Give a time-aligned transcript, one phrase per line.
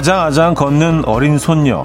[0.00, 1.84] 아장아장 걷는 어린 손녀.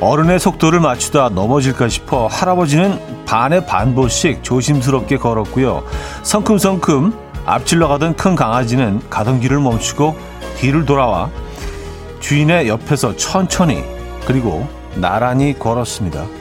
[0.00, 5.84] 어른의 속도를 맞추다 넘어질까 싶어 할아버지는 반에 반보씩 조심스럽게 걸었고요.
[6.22, 7.12] 성큼성큼
[7.44, 10.16] 앞질러 가던 큰 강아지는 가던 길을 멈추고
[10.56, 11.28] 뒤를 돌아와
[12.20, 13.84] 주인의 옆에서 천천히
[14.24, 16.39] 그리고 나란히 걸었습니다.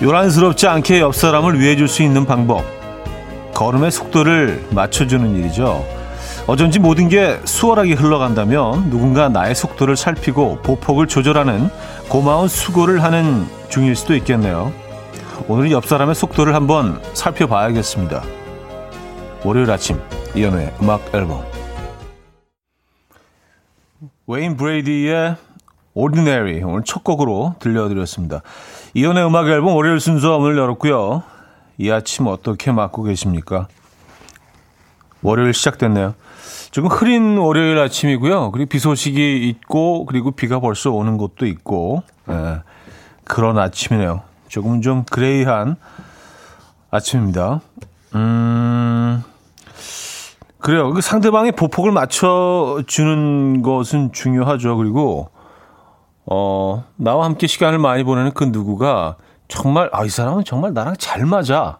[0.00, 2.64] 요란스럽지 않게 옆 사람을 위해줄 수 있는 방법.
[3.54, 5.84] 걸음의 속도를 맞춰주는 일이죠.
[6.46, 11.68] 어쩐지 모든 게 수월하게 흘러간다면 누군가 나의 속도를 살피고 보폭을 조절하는
[12.08, 14.72] 고마운 수고를 하는 중일 수도 있겠네요.
[15.48, 18.22] 오늘 옆 사람의 속도를 한번 살펴봐야겠습니다.
[19.44, 20.00] 월요일 아침
[20.34, 21.44] 이연우의 음악 앨범
[24.26, 25.36] 웨인 브레이디의
[25.94, 28.42] Ordinary 오늘 첫 곡으로 들려드렸습니다.
[28.94, 31.22] 이연의 음악 앨범 월요일 순서 문을 열었고요.
[31.78, 33.68] 이 아침 어떻게 맞고 계십니까?
[35.22, 36.14] 월요일 시작됐네요.
[36.70, 38.50] 조금 흐린 월요일 아침이고요.
[38.50, 42.60] 그리고 비 소식이 있고 그리고 비가 벌써 오는 곳도 있고 예,
[43.24, 44.22] 그런 아침이네요.
[44.48, 45.76] 조금 좀 그레이한
[46.90, 47.60] 아침입니다.
[48.14, 49.22] 음,
[50.58, 50.92] 그래요.
[50.92, 54.76] 그 상대방의 보폭을 맞춰주는 것은 중요하죠.
[54.76, 55.30] 그리고
[56.30, 59.16] 어, 나와 함께 시간을 많이 보내는 그 누구가
[59.48, 61.78] 정말, 아, 이 사람은 정말 나랑 잘 맞아.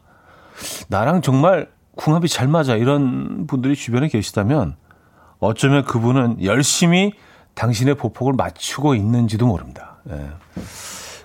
[0.89, 2.75] 나랑 정말 궁합이 잘 맞아.
[2.75, 4.77] 이런 분들이 주변에 계시다면
[5.39, 7.13] 어쩌면 그분은 열심히
[7.55, 9.97] 당신의 보폭을 맞추고 있는지도 모릅니다.
[10.11, 10.31] 예.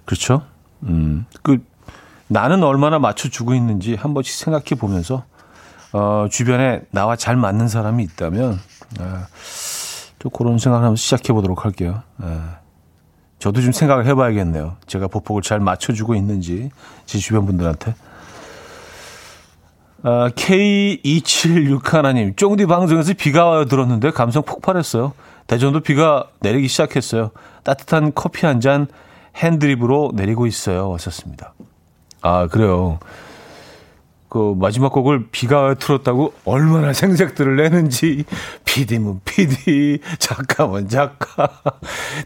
[0.04, 0.42] 그렇죠?
[0.84, 1.64] 음, 그,
[2.28, 5.24] 나는 얼마나 맞춰주고 있는지 한 번씩 생각해 보면서,
[5.94, 8.59] 어, 주변에 나와 잘 맞는 사람이 있다면,
[9.00, 9.28] 아,
[10.20, 12.02] 또 그런 생각을 한번 시작해 보도록 할게요.
[12.24, 12.62] 예.
[13.44, 14.78] 저도 좀 생각을 해봐야겠네요.
[14.88, 16.72] 제가 보폭을 잘 맞춰주고 있는지
[17.06, 17.94] 제 주변 분들한테.
[20.04, 25.12] 아, K276 하나님, 쫑디 방송에서 비가 와요 들었는데 감성 폭발했어요.
[25.48, 27.32] 대전도 비가 내리기 시작했어요.
[27.64, 28.88] 따뜻한 커피 한 잔
[29.36, 30.90] 핸드립으로 내리고 있어요.
[30.92, 31.53] 왔었습니다.
[32.22, 33.00] 아, 그래요.
[34.34, 38.26] 그 마지막 곡을 비가 틀었다고 얼마나 생색들을 내는지
[38.66, 41.48] PD면 PD, 작가면 작가,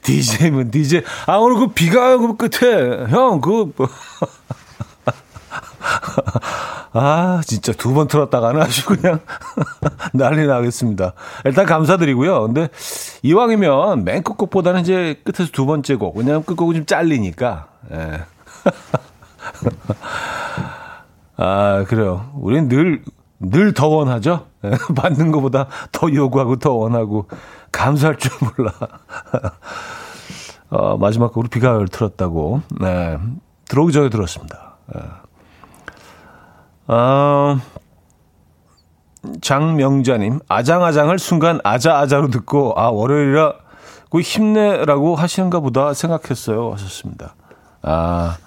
[0.04, 1.02] DJ면 DJ.
[1.26, 3.90] 아 오늘 그 비가 그 끝에 형그 뭐.
[6.94, 9.20] 아, 진짜 두 번 틀었다가는 아주 그냥
[10.14, 11.12] 난리 나겠습니다.
[11.44, 12.44] 일단 감사드리고요.
[12.44, 12.70] 근데
[13.22, 16.16] 이왕이면 맨 끝곡보다는 이제 끝에서 두 번째 곡.
[16.16, 17.68] 왜냐면 끝곡은 좀 잘리니까.
[17.92, 18.22] 예.
[21.38, 22.32] 아, 그래요.
[22.36, 23.04] 우리는 늘,
[23.40, 24.48] 늘 더 원하죠?
[24.64, 27.28] 예, 받는 것보다 더 요구하고 더 원하고,
[27.72, 28.74] 감사할 줄 몰라.
[30.70, 32.62] 어, 마지막 곡으로 비가 틀었다고.
[32.82, 33.18] 네.
[33.70, 34.78] 들어오기 전에 들었습니다.
[34.94, 35.02] 네.
[36.88, 37.60] 어,
[39.42, 46.72] 장명자님, 아장아장을 순간 아자아자로 듣고, 아, 월요일이라고 힘내라고 하시는가 보다 생각했어요.
[46.74, 47.36] 하셨습니다.
[47.82, 48.38] 아,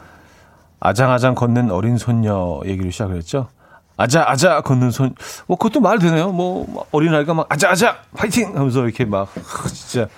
[0.80, 3.48] 아장아장 걷는 어린 손녀 얘기를 시작을 했죠.
[3.96, 5.14] 아자 아자 걷는 손,
[5.46, 6.32] 뭐 그것도 말 되네요.
[6.32, 9.28] 뭐 어린 아이가 막 아자 아자 파이팅 하면서 이렇게 막
[9.68, 10.08] 진짜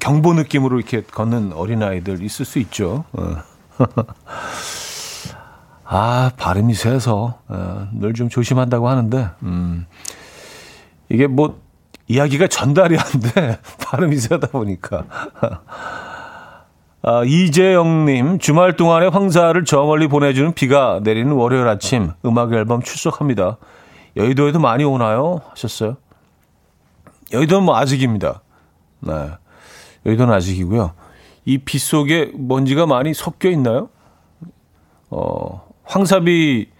[0.00, 3.04] 경보 느낌으로 이렇게 걷는 어린 아이들 있을 수 있죠.
[3.12, 3.36] 어.
[5.86, 9.86] 아 발음이 세서 어, 늘좀 조심한다고 하는데 음,
[11.08, 11.60] 이게 뭐
[12.08, 13.58] 이야기가 전달이 안 돼.
[13.84, 15.04] 발음이 세다 보니까.
[17.06, 23.58] 아, 이재영님, 주말 동안에 황사를 저 멀리 보내주는 비가 내리는 월요일 아침 음악 앨범 출석합니다.
[24.16, 25.42] 여의도에도 많이 오나요?
[25.50, 25.98] 하셨어요.
[27.32, 28.40] 여의도는 뭐 아직입니다.
[29.00, 29.12] 네.
[30.06, 30.92] 여의도는 아직이고요.
[31.44, 33.90] 이 비 속에 먼지가 많이 섞여 있나요?
[35.10, 36.70] 어, 황사비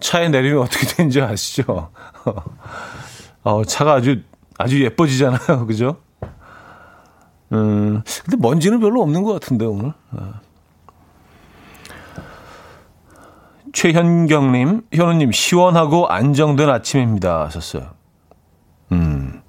[0.00, 1.88] 차에 내리면 어떻게 되는지 아시죠?
[3.42, 4.20] 어, 차가 아주,
[4.58, 5.64] 아주 예뻐지잖아요.
[5.66, 5.96] 그죠?
[7.52, 9.92] 음, 근데 먼지는 별로 없는 것 같은데, 오늘.
[10.10, 10.40] 아.
[13.72, 17.44] 최현경님, 현우님, 시원하고 안정된 아침입니다.
[17.44, 17.90] 하셨어요.
[18.92, 19.40] 음,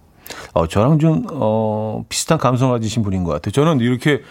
[0.54, 3.52] 어, 저랑 좀, 어, 비슷한 감성 가지신 분인 것 같아요.
[3.52, 4.22] 저는 이렇게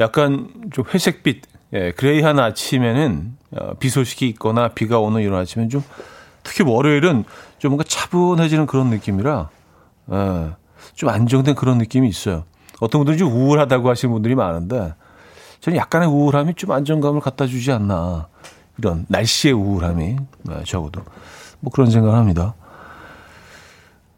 [0.00, 1.42] 약간 좀 회색빛,
[1.74, 5.82] 예, 그레이한 아침에는 어, 비 소식이 있거나 비가 오는 이런 아침엔 좀,
[6.42, 7.24] 특히 월요일은
[7.58, 9.48] 좀 뭔가 차분해지는 그런 느낌이라,
[10.12, 10.50] 예,
[10.94, 12.44] 좀 안정된 그런 느낌이 있어요.
[12.80, 14.94] 어떤 분들은 좀 우울하다고 하시는 분들이 많은데
[15.60, 18.28] 저는 약간의 우울함이 좀 안정감을 갖다 주지 않나.
[18.78, 21.00] 이런 날씨의 우울함이 네, 적어도
[21.60, 22.54] 뭐 그런 생각을 합니다.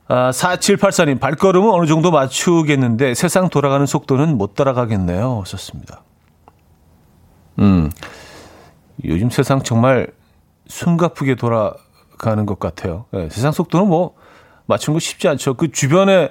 [0.08, 5.42] 아, 4784님, 발걸음은 어느 정도 맞추겠는데 세상 돌아가는 속도는 못 따라가겠네요.
[5.46, 6.02] 썼습니다.
[7.58, 7.90] 음.
[9.04, 10.08] 요즘 세상 정말
[10.68, 13.06] 숨가쁘게 돌아가는 것 같아요.
[13.10, 14.14] 네, 세상 속도는 뭐
[14.66, 15.54] 맞추는 거 쉽지 않죠.
[15.54, 16.30] 그 주변에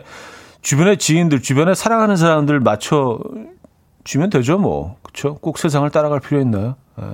[0.65, 3.19] 주변의 지인들, 주변에 사랑하는 사람들 맞춰
[4.03, 4.97] 주면 되죠, 뭐.
[5.03, 5.35] 그렇죠?
[5.35, 6.75] 꼭 세상을 따라갈 필요 있나요?
[6.97, 7.05] 네.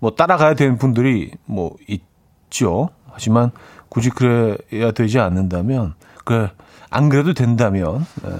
[0.00, 2.90] 뭐 따라가야 되는 분들이 뭐 있죠.
[3.10, 3.52] 하지만
[3.88, 5.94] 굳이 그래야 되지 않는다면
[6.26, 6.50] 그래
[6.90, 8.36] 안 그래도 된다면 네.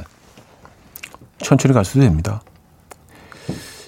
[1.39, 2.43] 천천히 갈 수도 됩니다.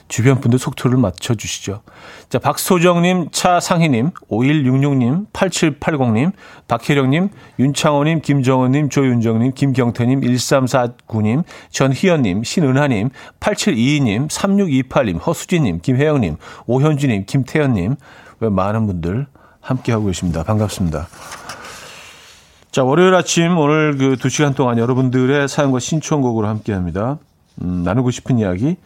[0.08, 1.82] 주변 분들 속도를 맞춰주시죠.
[2.28, 6.32] 자, 박소정님, 차상희님, 5166님, 8780님,
[6.68, 13.10] 박혜령님, 윤창호님, 김정은님, 조윤정님, 김경태님, 1349님, 전희연님, 신은하님,
[13.40, 16.36] 8722님, 3628님, 허수진님, 김혜영님,
[16.66, 17.96] 오현주님, 김태현님,
[18.40, 19.26] 왜 많은 분들
[19.60, 20.44] 함께하고 계십니다.
[20.44, 21.08] 반갑습니다.
[22.70, 27.18] 자, 월요일 아침 오늘 그 두 시간 동안 여러분들의 사연과 신청곡으로 함께 합니다.
[27.62, 28.76] 음, 나누고 싶은 이야기,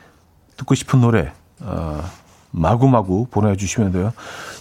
[0.61, 2.01] 듣고 싶은 노래, 어,
[2.53, 4.13] 마구마구 보내주시면 돼요.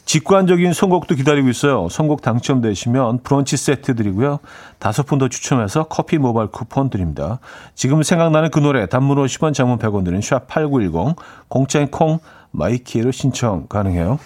[0.05, 1.89] 직관적인 선곡도 기다리고 있어요.
[1.89, 4.39] 선곡 당첨되시면 브런치 세트 드리고요.
[4.77, 7.39] 다섯 분 더 추첨해서 커피 모바일 쿠폰 드립니다.
[7.75, 11.15] 지금 생각나는 그 노래 단문 50원 장문 100원 드는 샵8910
[11.47, 12.19] 공짜인 콩
[12.51, 14.19] 마이K로 신청 가능해요.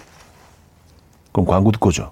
[1.32, 2.12] 그럼 광고 듣고 죠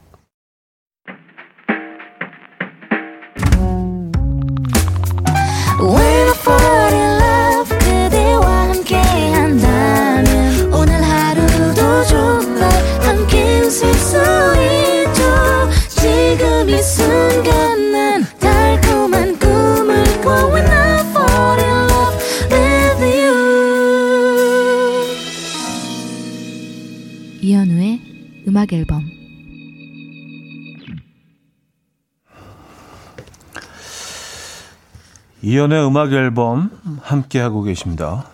[28.62, 29.02] 음악 앨범
[35.42, 36.70] 이연의 음악 앨범
[37.02, 38.26] 함께 하고 계십니다.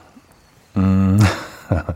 [0.75, 1.18] 음.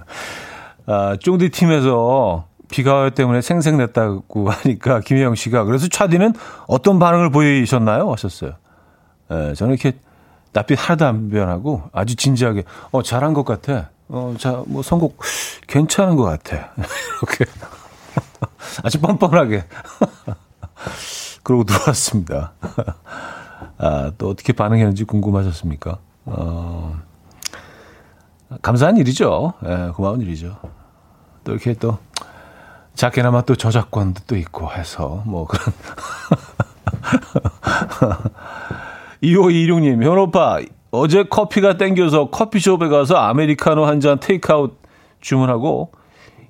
[0.87, 6.33] 아, 쫑디 팀에서 비가 때문에 생생냈다고 하니까 김혜영 씨가 그래서 차디는
[6.67, 8.09] 어떤 반응을 보이셨나요?
[8.09, 8.53] 하셨어요.
[9.31, 9.97] 예, 저는 이렇게
[10.53, 13.89] 낯빛 하나도 안 변하고 아주 진지하게 어 잘한 것 같아.
[14.07, 15.21] 어, 자, 뭐 선곡
[15.67, 16.71] 괜찮은 것 같아.
[17.21, 17.45] 이렇게
[18.83, 19.65] 아주 뻔뻔하게.
[21.43, 22.53] 그러고 들어왔습니다.
[23.77, 25.97] 아, 또 어떻게 반응했는지 궁금하셨습니까?
[26.25, 26.99] 어,
[28.61, 29.53] 감사한 일이죠.
[29.65, 30.57] 예, 네, 고마운 일이죠.
[31.43, 31.97] 또 이렇게 또
[32.93, 35.73] 작게나마 또 저작권도 또 있고 해서 뭐 그런
[39.23, 40.59] 2526님 현오빠
[40.91, 44.77] 어제 커피가 땡겨서 커피숍에 가서 아메리카노 한 잔 테이크아웃
[45.21, 45.91] 주문하고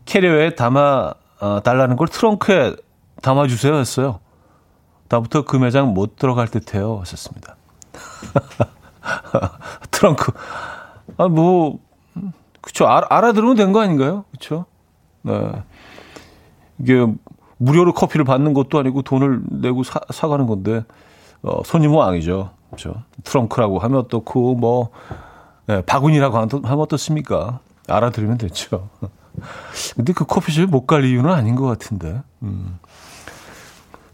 [0.05, 2.75] 캐리어에 담아 어, 달라는 걸 트렁크에
[3.21, 4.19] 담아주세요 했어요.
[5.07, 7.55] 다부터 그 매장 못 들어갈 듯해요 하셨습니다.
[9.91, 10.31] 트렁크
[11.17, 11.79] 아 뭐
[12.61, 14.25] 그쵸 알, 알아들으면 된 거 아닌가요?
[14.31, 14.65] 그쵸?
[15.23, 15.33] 네
[16.79, 17.05] 이게
[17.57, 20.83] 무료로 커피를 받는 것도 아니고 돈을 내고 사, 사가는 건데
[21.43, 22.51] 어, 손님은 왕이죠.
[22.67, 23.03] 그렇죠.
[23.23, 24.89] 트렁크라고 하면 어떻고 뭐
[25.67, 27.59] 네, 바구니라고 하면 어떻습니까?
[27.87, 28.89] 알아들으면 됐죠.
[29.95, 32.21] 근데 그 커피숍에 못 갈 이유는 아닌 것 같은데.
[32.43, 32.79] 음.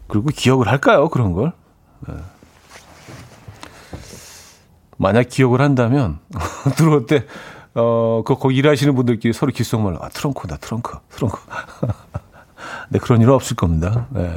[0.06, 1.08] 그리고 기억을 할까요?
[1.08, 1.52] 그런 걸?
[2.06, 2.14] 네.
[4.96, 6.18] 만약 기억을 한다면,
[6.76, 7.24] 들어올 때,
[7.74, 11.38] 어, 그, 거기 일하시는 분들끼리 서로 귓속말로, 아, 트렁크다, 트렁크, 트렁크.
[12.90, 14.06] 네, 그런 일은 없을 겁니다.
[14.10, 14.36] 네.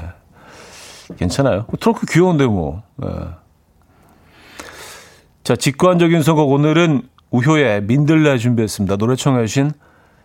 [1.17, 1.65] 괜찮아요.
[1.79, 2.83] 트렁크 귀여운데, 뭐.
[2.97, 3.07] 네.
[5.43, 6.51] 자, 직관적인 선곡.
[6.51, 8.97] 오늘은 우효의 민들레 준비했습니다.
[8.97, 9.71] 노래 청해주신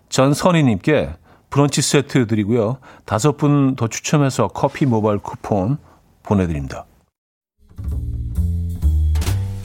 [0.09, 1.11] 전 선희님께
[1.51, 2.79] 브런치 세트 드리고요.
[3.05, 5.79] 다섯 분 더 추첨해서 커피 모바일 쿠폰
[6.23, 6.85] 보내드립니다.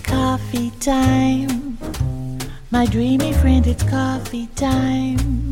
[0.06, 1.78] Coffee time.
[2.72, 5.52] My dreamy friend, it's coffee time.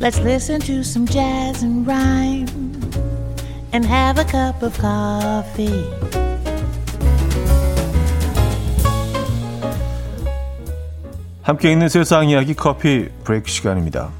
[0.00, 2.46] Let's listen to some jazz and rhyme
[3.72, 6.27] and have a cup of coffee.
[11.48, 14.10] 함께 있는 세상 이야기 커피 브레이크 시간입니다.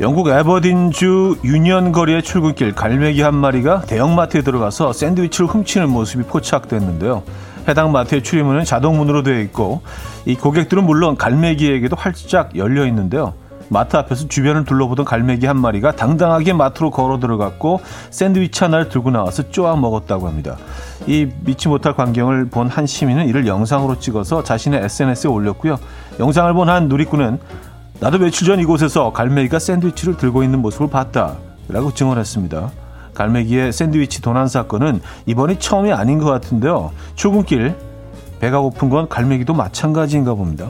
[0.00, 7.22] 영국 에버딘주 유니언 거리의 출근길 갈매기 한 마리가 대형마트에 들어가서 샌드위치를 훔치는 모습이 포착됐는데요.
[7.66, 9.80] 해당 마트의 출입문은 자동문으로 되어 있고
[10.26, 13.32] 이 고객들은 물론 갈매기에게도 활짝 열려 있는데요.
[13.70, 19.50] 마트 앞에서 주변을 둘러보던 갈매기 한 마리가 당당하게 마트로 걸어 들어갔고 샌드위치 하나를 들고 나와서
[19.50, 20.56] 쪼아 먹었다고 합니다.
[21.06, 25.78] 이 믿지 못할 광경을 본 한 시민은 이를 영상으로 찍어서 자신의 SNS에 올렸고요.
[26.20, 27.38] 영상을 본 한 누리꾼은
[28.00, 31.34] 나도 며칠 전 이곳에서 갈매기가 샌드위치를 들고 있는 모습을 봤다.
[31.68, 32.70] 라고 증언했습니다.
[33.14, 36.92] 갈매기의 샌드위치 도난 사건은 이번이 처음이 아닌 것 같은데요.
[37.16, 37.74] 출근길
[38.38, 40.68] 배가 고픈 건 갈매기도 마찬가지인가 봅니다.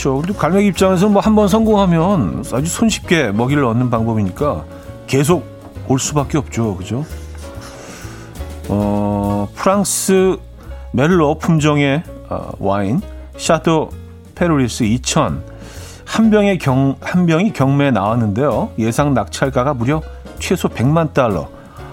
[0.00, 0.16] 그렇죠.
[0.22, 4.64] 근데 갈매기 입장에서 뭐 한 번 성공하면 아주 손쉽게 먹이를 얻는 방법이니까
[5.06, 5.44] 계속
[5.88, 6.76] 올 수밖에 없죠.
[6.76, 7.04] 그죠?
[8.68, 10.36] 어, 프랑스
[10.92, 13.00] 멜로 품종의 어, 와인
[13.36, 13.90] 샤토
[14.34, 15.42] 페트뤼스 2000
[16.06, 18.70] 한 병의 경, 한 병이 경매에 나왔는데요.
[18.78, 20.02] 예상 낙찰가가 무려
[20.40, 21.48] 최소 100만 달러,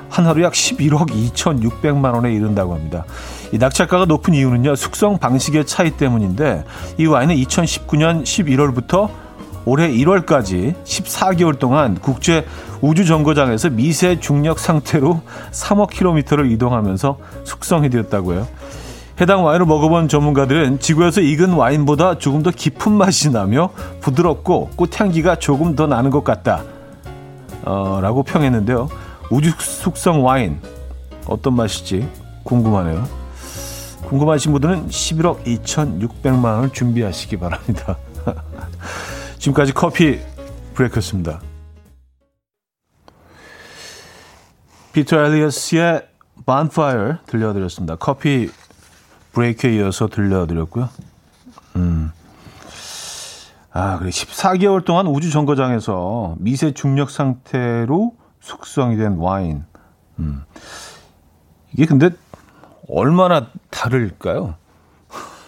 [0.10, 3.06] 한 하루 약 11억 2,600만 원에 이른다고 합니다.
[3.51, 6.66] 이 낙찰가가 높은 이유는요, 숙성 방식의 차이 때문인데,
[6.98, 9.10] 이 와인은 2019년 11월부터
[9.66, 12.46] 올해 1월까지 14개월 동안 국제
[12.80, 18.48] 우주 정거장에서 미세 중력 상태로 3억 킬로미터를 이동하면서 숙성이 되었다고요.
[19.20, 25.75] 해당 와인을 먹어본 전문가들은 지구에서 익은 와인보다 조금 더 깊은 맛이 나며 부드럽고 꽃향기가 조금
[25.75, 26.63] 더 나는 것 같다.
[27.63, 28.88] 어, 라고 평했는데요.
[29.30, 30.62] 우주 숙성 와인
[31.25, 32.08] 어떤 맛일지
[32.44, 33.26] 궁금하네요.
[34.08, 37.98] 궁금하신 분들은 11억 2,600만 원을 준비하시기 바랍니다.
[39.38, 40.22] 지금까지 커피
[40.74, 41.42] 브레이크였습니다.
[44.94, 46.08] 피터 엘리어스의
[46.46, 47.98] Bonfire 들려드렸습니다.
[47.98, 48.50] 커피
[49.34, 50.88] 브레이크에 이어서 들려드렸고요.
[51.76, 52.12] 음.
[53.74, 54.10] 아, 그래.
[54.10, 59.66] 14개월 동안 우주 정거장에서 미세 중력 상태로 숙성이 된 와인.
[60.20, 60.46] 음.
[61.74, 62.12] 이게 근데
[62.89, 64.56] 얼마나 다를까요?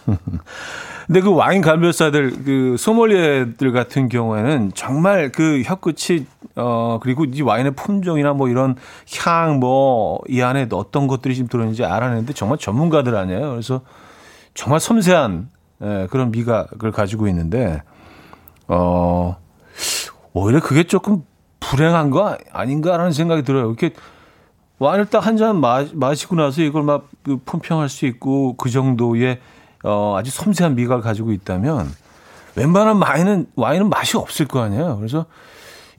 [1.06, 7.72] 근데 그 와인 감별사들, 그 소믈리에들 같은 경우에는 정말 그 혀끝이 어 그리고 이 와인의
[7.74, 8.76] 품종이나 뭐 이런
[9.24, 13.50] 향 뭐 이 안에 어떤 것들이 지금 들어있는지 알아내는데 정말 전문가들 아니에요.
[13.50, 13.80] 그래서
[14.54, 15.48] 정말 섬세한
[15.82, 17.82] 예, 그런 미각을 가지고 있는데
[18.68, 19.36] 어
[20.32, 21.24] 오히려 그게 조금
[21.58, 23.66] 불행한 거 아닌가라는 생각이 들어요.
[23.66, 23.92] 이렇게
[24.80, 29.38] 와인을 딱 한 잔 마시고 나서 이걸 막그 품평할 수 있고 그 정도의
[29.84, 31.86] 어, 아주 섬세한 미각을 가지고 있다면
[32.56, 34.96] 웬만한 와인은 와인은 맛이 없을 거 아니에요.
[34.96, 35.26] 그래서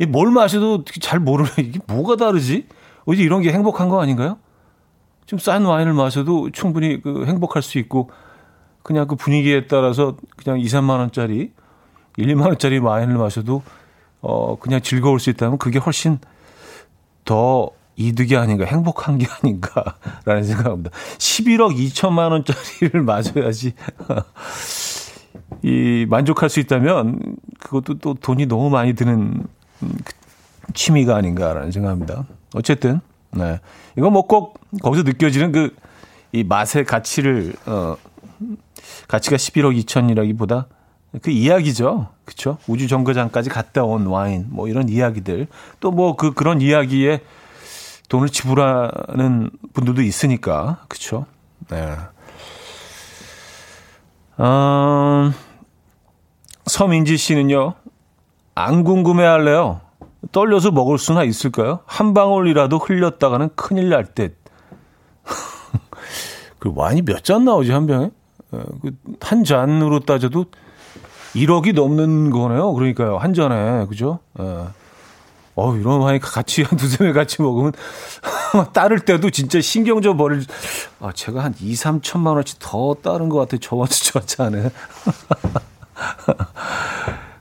[0.10, 2.68] 뭘 마셔도 잘 모르는 이게 뭐가 다르지?
[3.06, 4.38] 어디 이런 게 행복한 거 아닌가요?
[5.28, 8.10] 좀 싼 와인을 마셔도 충분히 그 행복할 수 있고
[8.84, 11.52] 그냥 그 분위기에 따라서 그냥 2, 3만 원짜리
[12.18, 13.62] 1, 2만 원짜리 와인을 마셔도
[14.22, 16.18] 어 그냥 즐거울 수 있다면 그게 훨씬
[17.26, 17.70] 더
[18.02, 20.90] 이득이 아닌가, 행복한 게 아닌가라는 생각합니다.
[21.18, 23.74] 11억 2천만 원짜리를 맞아야지
[25.64, 27.20] 이 만족할 수 있다면
[27.60, 29.46] 그것도 또 돈이 너무 많이 드는
[30.74, 32.26] 취미가 아닌가라는 생각합니다.
[32.54, 33.00] 어쨌든
[33.32, 33.60] 네
[33.98, 35.76] 이거 뭐 꼭 거기서 느껴지는 그
[36.34, 37.98] 이 맛의 가치를 어
[39.08, 40.66] 가치가 11억 2천이라기보다
[41.22, 42.08] 그 이야기죠.
[42.24, 42.58] 그렇죠?
[42.68, 45.48] 우주 정거장까지 갔다 온 와인 뭐 이런 이야기들
[45.82, 47.22] 또 뭐 그 그런 이야기에
[48.12, 51.26] 돈을 지불하는 분들도 있으니까 그렇죠.
[51.70, 51.96] 네.
[54.38, 55.34] 음,
[56.66, 57.76] 서민지 씨는요.
[58.54, 59.80] 안 궁금해할래요.
[60.34, 61.80] 떨려서 먹을 수나 있을까요?
[61.86, 64.36] 한 방울이라도 흘렸다가는 큰일 날 듯.
[66.60, 68.12] 그 와인이 몇 잔 나오지 한 병에?
[68.54, 68.60] 예,
[69.22, 70.46] 그한 잔으로 따져도
[71.34, 72.74] 1억이 넘는 거네요.
[72.74, 73.18] 그러니까요.
[73.20, 73.86] 한 잔에.
[73.86, 74.20] 그죠?
[74.38, 74.66] 예.
[75.56, 77.74] 어, 이런 와인 같이 한 두세 배 같이 먹으면
[78.74, 80.44] 따를 때도 진짜 신경 좀 버릴.
[81.00, 83.60] 아, 제가 한 2, 3천만 원치 더 따른 것 같아요.
[83.60, 83.70] 주
[84.26, 84.70] 저번에.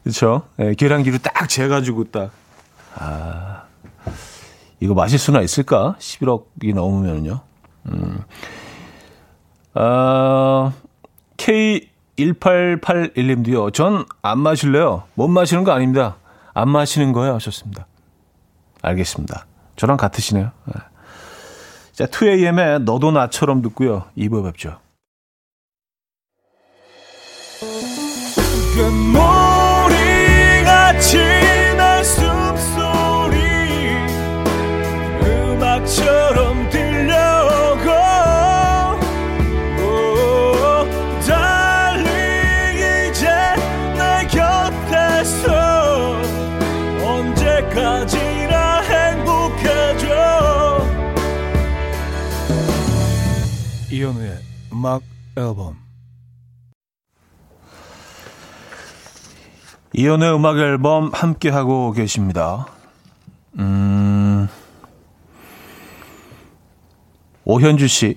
[0.02, 0.43] 그렇죠?
[0.57, 2.31] 네, 계란기를 딱 재가지고 딱.
[2.97, 3.62] 아,
[4.81, 5.95] 이거 마실 수나 있을까?
[5.99, 7.40] 11억이 넘으면요.
[7.87, 8.21] 음.
[9.75, 10.73] 아,
[11.37, 13.73] K1881님도요.
[13.73, 15.05] 전 안 마실래요.
[15.14, 16.17] 못 마시는 거 아닙니다.
[16.55, 17.35] 안 마시는 거예요.
[17.35, 17.87] 하셨습니다.
[18.82, 19.46] 알겠습니다.
[19.76, 20.50] 저랑 같으시네요.
[20.66, 20.75] 네.
[21.92, 24.04] 자, 2AM의 너도 나처럼 듣고요.
[24.16, 24.78] 2부 뵙죠.
[29.90, 31.18] 금모리같이
[31.76, 33.37] 날 숨소리
[35.22, 36.70] 음악처럼
[54.00, 54.38] 이현우의
[54.73, 55.02] 음악
[55.37, 55.76] 앨범
[59.92, 62.66] 이현우의 음악 앨범 함께 하고 계십니다.
[63.59, 64.49] 음,
[67.45, 68.16] 오현주 씨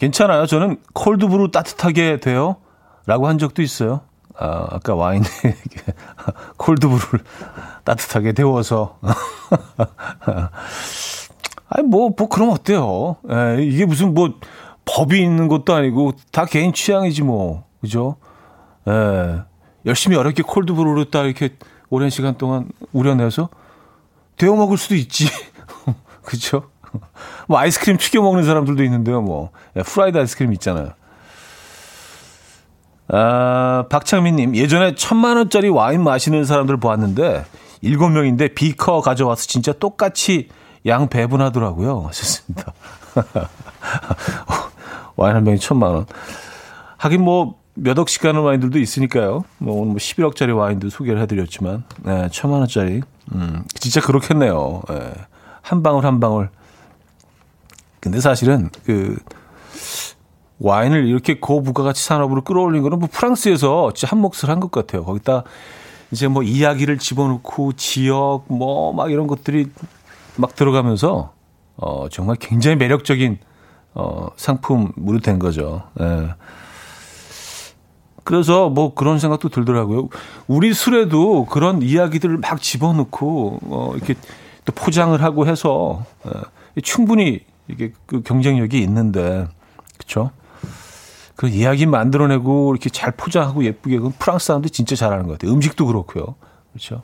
[0.00, 0.46] 괜찮아요.
[0.46, 2.56] 저는 콜드브루 따뜻하게 돼요.
[3.06, 4.00] 라고 한 적도 있어요.
[4.36, 5.22] 아, 아까 와인,
[6.58, 7.24] 콜드브루를
[7.84, 8.98] 따뜻하게 데워서.
[11.70, 13.16] 아니, 뭐, 뭐, 그럼 어때요?
[13.30, 14.34] 에, 예, 이게 무슨 뭐,
[14.84, 17.64] 법이 있는 것도 아니고, 다 개인 취향이지 뭐.
[17.80, 18.16] 그죠?
[18.86, 19.42] 에, 예.
[19.86, 21.50] 열심히 어렵게 콜드브루를 딱 이렇게
[21.88, 23.48] 오랜 시간 동안 우려내서
[24.36, 25.26] 데워 먹을 수도 있지.
[26.22, 26.70] 그죠?
[27.46, 29.22] 뭐 아이스크림 튀겨 먹는 사람들도 있는데요.
[29.22, 30.90] 뭐 예, 프라이드 아이스크림 있잖아요.
[33.08, 37.44] 아, 박창민님 예전에 천만 원짜리 와인 마시는 사람들 보았는데
[37.80, 40.48] 일곱 명인데 비커 가져와서 진짜 똑같이
[40.86, 42.04] 양 배분하더라고요.
[42.08, 42.72] 하셨습니다.
[45.16, 46.06] 와인 한 병이 천만 원.
[46.98, 49.44] 하긴 뭐 몇 억씩 가는 와인들도 있으니까요.
[49.58, 53.00] 뭐 오늘 뭐 11억짜리 와인도 소개를 해드렸지만, 네, 천만 원짜리.
[53.32, 54.82] 음, 진짜 그렇겠네요.
[54.88, 55.12] 네,
[55.62, 56.50] 한 방울 한 방울
[58.00, 59.16] 근데 사실은 그
[60.58, 65.04] 와인을 이렇게 고부가가치 산업으로 끌어올린 거는 뭐 프랑스에서 진짜 한 몫을 한 것 같아요.
[65.04, 65.44] 거기다
[66.10, 69.70] 이제 뭐 이야기를 집어넣고 지역 뭐 막 이런 것들이
[70.36, 71.32] 막 들어가면서
[71.76, 73.38] 어 정말 굉장히 매력적인
[73.94, 75.82] 어 상품으로 된 거죠.
[76.00, 76.34] 예.
[78.24, 80.08] 그래서 뭐 그런 생각도 들더라고요.
[80.46, 84.14] 우리 술에도 그런 이야기들을 막 집어넣고 어 이렇게
[84.64, 86.80] 또 포장을 하고 해서 예.
[86.82, 89.48] 충분히 이게 그 경쟁력이 있는데
[89.96, 90.30] 그렇죠?
[91.36, 95.52] 그 이야기 만들어내고 이렇게 잘 포장하고 예쁘게 그건 프랑스 사람들이 진짜 잘하는 것 같아요.
[95.54, 96.34] 음식도 그렇고요.
[96.72, 97.02] 그렇죠?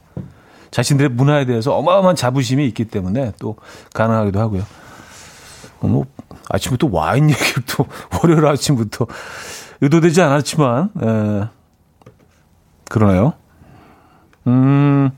[0.70, 3.56] 자신들의 문화에 대해서 어마어마한 자부심이 있기 때문에 또
[3.94, 4.62] 가능하기도 하고요.
[5.80, 6.06] 어, 뭐
[6.48, 7.86] 아침부터 와인 얘기를 또
[8.22, 9.06] 월요일 아침부터
[9.80, 11.48] 의도되지 않았지만 에,
[12.88, 13.34] 그러네요.
[14.46, 15.10] 음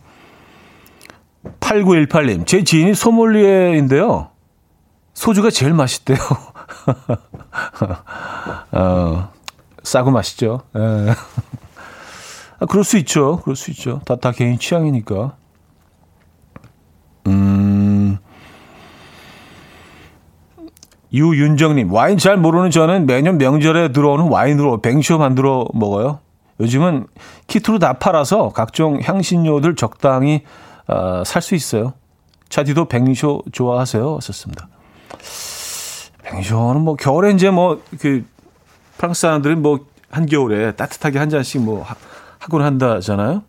[1.60, 4.30] 8918님 제 지인이 소믈리에인데요.
[5.14, 6.18] 소주가 제일 맛있대요.
[8.72, 9.30] 어,
[9.82, 10.62] 싸고 맛있죠.
[12.60, 12.64] 예.
[12.64, 13.40] 아, 그럴 수 있죠.
[13.42, 14.00] 그럴 수 있죠.
[14.04, 15.36] 다, 다 개인 취향이니까.
[17.26, 18.18] 음.
[21.12, 26.20] 유윤정님, 와인 잘 모르는 저는 매년 명절에 들어오는 와인으로 뱅쇼 만들어 먹어요.
[26.60, 27.06] 요즘은
[27.46, 30.42] 키트로 다 팔아서 각종 향신료들 적당히
[30.86, 31.94] 어, 살수 있어요.
[32.48, 34.20] 차디도 뱅쇼 좋아하세요?
[34.20, 34.68] 썼습니다.
[36.24, 38.24] 뱅쇼는 뭐 겨울에 이제 뭐 그
[38.98, 41.86] 프랑스 사람들은 뭐 한겨울에 따뜻하게 한 잔씩 뭐
[42.48, 43.42] 하곤 한다잖아요.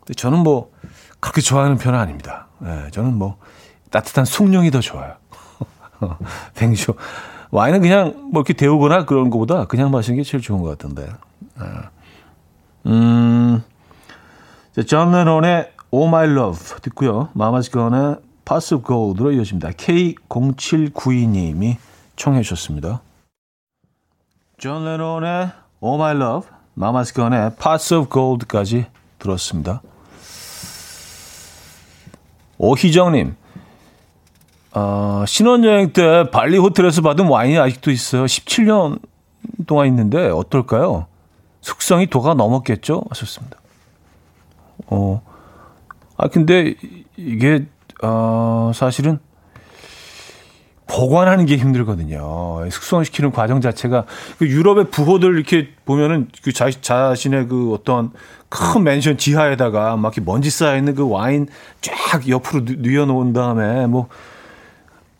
[0.00, 0.72] 근데 저는 뭐
[1.20, 2.48] 그렇게 좋아하는 편은 아닙니다.
[2.58, 3.38] 네, 저는 뭐
[3.90, 5.14] 따뜻한 숭늉이 더 좋아요.
[6.56, 6.94] 뱅쇼
[7.52, 11.08] 와인은 그냥 뭐 이렇게 데우거나 그런 것보다 그냥 마시는 게 제일 좋은 것 같은데.
[11.58, 11.66] 네.
[12.86, 13.62] 음,
[14.86, 17.28] 존 레논의 Oh My Love 듣고요.
[17.32, 19.70] 마마스 건의 Pots of Gold로 이어집니다.
[19.70, 21.76] K0792님이
[22.16, 23.00] 청해 주셨습니다.
[24.58, 28.84] 존 레논의 Oh My Love, 마마스 건의 Pots of Gold까지
[29.18, 29.80] 들었습니다.
[32.58, 33.34] 오희정님,
[34.74, 38.26] 어, 신혼여행 때 발리 호텔에서 받은 와인이 아직도 있어요.
[38.26, 39.00] 17년
[39.66, 41.06] 동안 있는데 어떨까요?
[41.62, 43.04] 숙성이 도가 넘었겠죠?
[43.08, 43.58] 하셨습니다.
[44.88, 45.22] 어,
[46.18, 46.74] 아, 근데
[47.16, 47.64] 이게
[48.02, 49.18] 어, 사실은
[50.86, 52.68] 보관하는 게 힘들거든요.
[52.70, 54.04] 숙성시키는 과정 자체가
[54.38, 58.12] 그 유럽의 부호들 이렇게 보면은 그 자, 자신의 그 어떤
[58.48, 61.48] 큰 맨션 지하에다가 막 이렇게 먼지 쌓여 있는 그 와인
[61.80, 64.08] 쫙 옆으로 뉘어 놓은 다음에 뭐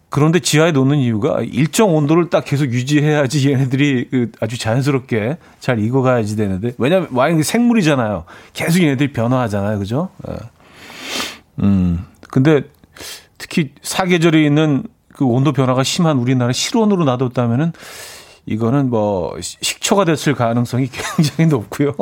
[0.09, 6.37] 그런데 지하에 놓는 이유가 일정 온도를 딱 계속 유지해야지 얘네들이 그 아주 자연스럽게 잘 익어가야지
[6.37, 8.25] 되는데 왜냐하면 와인이 생물이잖아요.
[8.53, 10.11] 계속 얘네들이 변화하잖아요, 그죠?
[10.29, 10.37] 예.
[11.63, 12.07] 음.
[12.31, 12.63] 근데
[13.37, 14.85] 특히 사계절이 있는
[15.17, 17.73] 그 온도 변화가 심한 우리나라 실온으로 놔뒀다면은
[18.45, 21.95] 이거는 뭐 식초가 됐을 가능성이 굉장히 높고요.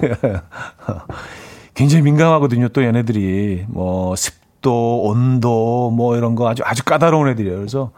[1.74, 2.68] 굉장히 민감하거든요.
[2.68, 7.56] 또 얘네들이 뭐 습도, 온도 뭐 이런 거 아주 아주 까다로운 애들이에요.
[7.56, 7.90] 그래서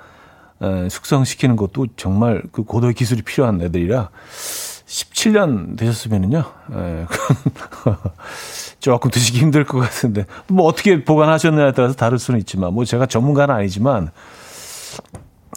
[0.62, 4.10] 에, 숙성시키는 것도 정말 그 고도의 기술이 필요한 애들이라
[4.86, 6.44] 17년 되셨으면은요.
[6.72, 7.06] 에,
[8.80, 13.54] 조금 드시기 힘들 것 같은데 뭐 어떻게 보관하셨느냐에 따라서 다를 수는 있지만 뭐 제가 전문가는
[13.54, 14.10] 아니지만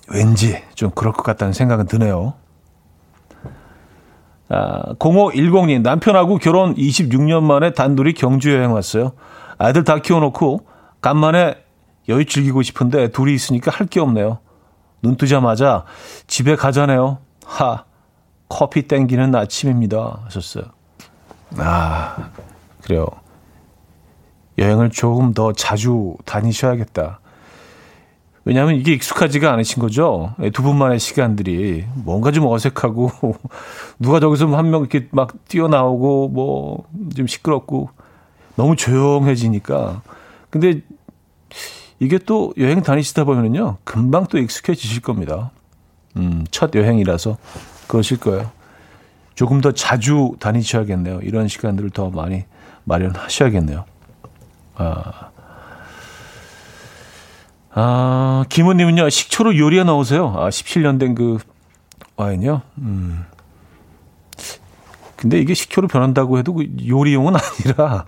[0.10, 2.34] 왠지 좀 그럴 것 같다는 생각은 드네요.
[4.50, 9.12] 아, 0510님 남편하고 결혼 26년 만에 단둘이 경주 여행 왔어요.
[9.58, 10.66] 아이들 다 키워놓고
[11.02, 11.56] 간만에
[12.08, 14.40] 여유 즐기고 싶은데 둘이 있으니까 할 게 없네요.
[15.02, 15.84] 눈 뜨자마자
[16.28, 17.20] 집에 가자네요.
[17.46, 17.84] 하
[18.50, 20.22] 커피 땡기는 아침입니다.
[20.26, 20.64] 하셨어요.
[21.58, 22.30] 아
[22.82, 23.06] 그래요.
[24.58, 27.20] 여행을 조금 더 자주 다니셔야겠다.
[28.48, 30.34] 왜냐하면 이게 익숙하지가 않으신 거죠.
[30.42, 33.12] 예, 두 분만의 시간들이 뭔가 좀 어색하고
[34.00, 37.90] 누가 저기서 한 명 이렇게 막 뛰어나오고 뭐 좀 시끄럽고
[38.56, 40.02] 너무 조용해지니까.
[40.50, 40.80] 근데
[42.00, 45.52] 이게 또 여행 다니시다 보면은요 금방 또 익숙해지실 겁니다.
[46.16, 47.38] 음, 첫 여행이라서
[47.88, 48.50] 그러실 거예요.
[49.36, 51.20] 조금 더 자주 다니셔야겠네요.
[51.22, 52.46] 이런 시간들을 더 많이
[52.86, 53.84] 마련하셔야겠네요.
[54.76, 55.27] 아,
[57.80, 60.34] 아 김은님은요, 식초로 요리에 넣으세요.
[60.36, 61.38] 아, 17년 된 그
[62.16, 62.62] 와인이요?
[62.80, 63.26] 음.
[65.16, 68.06] 근데 이게 식초로 변한다고 해도 그 요리용은 아니라,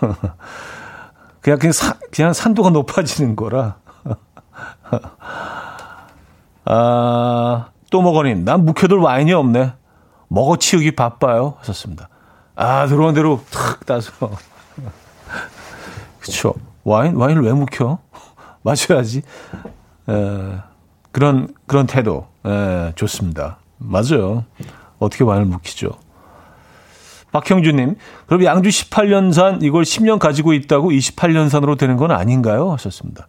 [1.40, 3.76] 그냥, 그냥, 사, 그냥 산도가 높아지는 거라.
[6.66, 9.72] 아, 또 먹어님, 난 묵혀둘 와인이 없네.
[10.28, 11.54] 먹어 치우기 바빠요.
[11.60, 12.10] 하셨습니다.
[12.56, 14.12] 아, 들어온 대로 탁 따서.
[16.20, 16.52] 그쵸.
[16.84, 17.98] 와인, 와인을 왜 묵혀?
[18.62, 19.22] 마셔야지.
[20.08, 20.12] 에,
[21.10, 22.26] 그런, 그런 태도.
[22.44, 23.58] 에, 좋습니다.
[23.78, 24.44] 맞아요.
[24.98, 25.90] 어떻게 와인을 묵히죠?
[27.32, 27.96] 박형주님,
[28.26, 32.70] 그럼 양주 18년산 이걸 10년 가지고 있다고 28년산으로 되는 건 아닌가요?
[32.72, 33.26] 하셨습니다.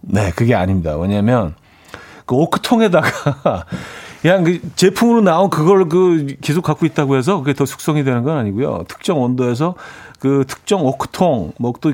[0.00, 0.96] 네, 그게 아닙니다.
[0.96, 1.54] 왜냐면,
[2.26, 3.66] 그 오크통에다가
[4.20, 8.36] 그냥 그 제품으로 나온 그걸 그 계속 갖고 있다고 해서 그게 더 숙성이 되는 건
[8.36, 8.84] 아니고요.
[8.88, 9.76] 특정 온도에서
[10.18, 11.92] 그 특정 오크통, 뭐 또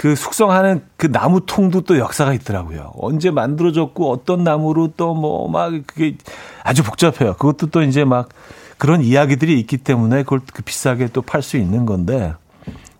[0.00, 2.92] 그 숙성하는 그 나무 통도 또 역사가 있더라고요.
[2.96, 6.16] 언제 만들어졌고 어떤 나무로 또 뭐 막 그게
[6.64, 7.34] 아주 복잡해요.
[7.34, 8.30] 그것도 또 이제 막
[8.78, 12.32] 그런 이야기들이 있기 때문에 그걸 그 비싸게 또 팔 수 있는 건데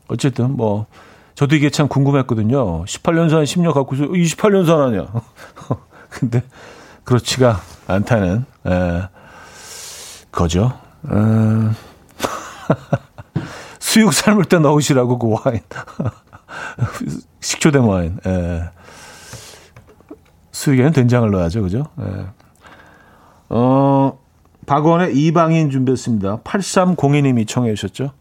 [0.08, 0.84] 어쨌든 뭐
[1.36, 2.84] 저도 이게 참 궁금했거든요.
[2.84, 5.06] 18년산 10년 갖고서 28년산 아니야.
[6.10, 6.42] 근데
[7.04, 9.02] 그렇지가 않다는 에,
[10.30, 10.70] 거죠.
[11.06, 11.16] 에,
[13.80, 15.60] 수육 삶을 때 넣으시라고 그 와인.
[17.40, 18.18] 식초된 와인.
[18.26, 18.62] 에.
[20.52, 21.62] 수육에는 된장을 넣어야죠.
[21.62, 21.86] 그죠?
[22.00, 22.26] 에.
[23.48, 24.18] 어,
[24.66, 26.40] 박원의 이방인 준비했습니다.
[26.42, 28.12] 8302님이 청해 주셨죠?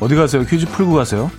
[0.00, 0.44] 어디 가세요?
[0.44, 1.30] 퀴즈 풀고 가세요.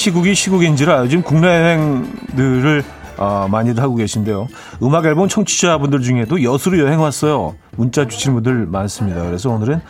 [0.00, 2.82] 시국이 시국인지라 요즘 국내 여행들을
[3.18, 4.48] 어, 많이들 하고 계신데요.
[4.82, 7.54] 음악 앨범 청취자분들 중에도 여수로 여행 왔어요.
[7.76, 9.22] 문자 주신 분들 많습니다.
[9.22, 9.82] 그래서 오늘은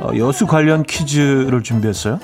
[0.00, 2.18] 어, 여수 관련 퀴즈를 준비했어요.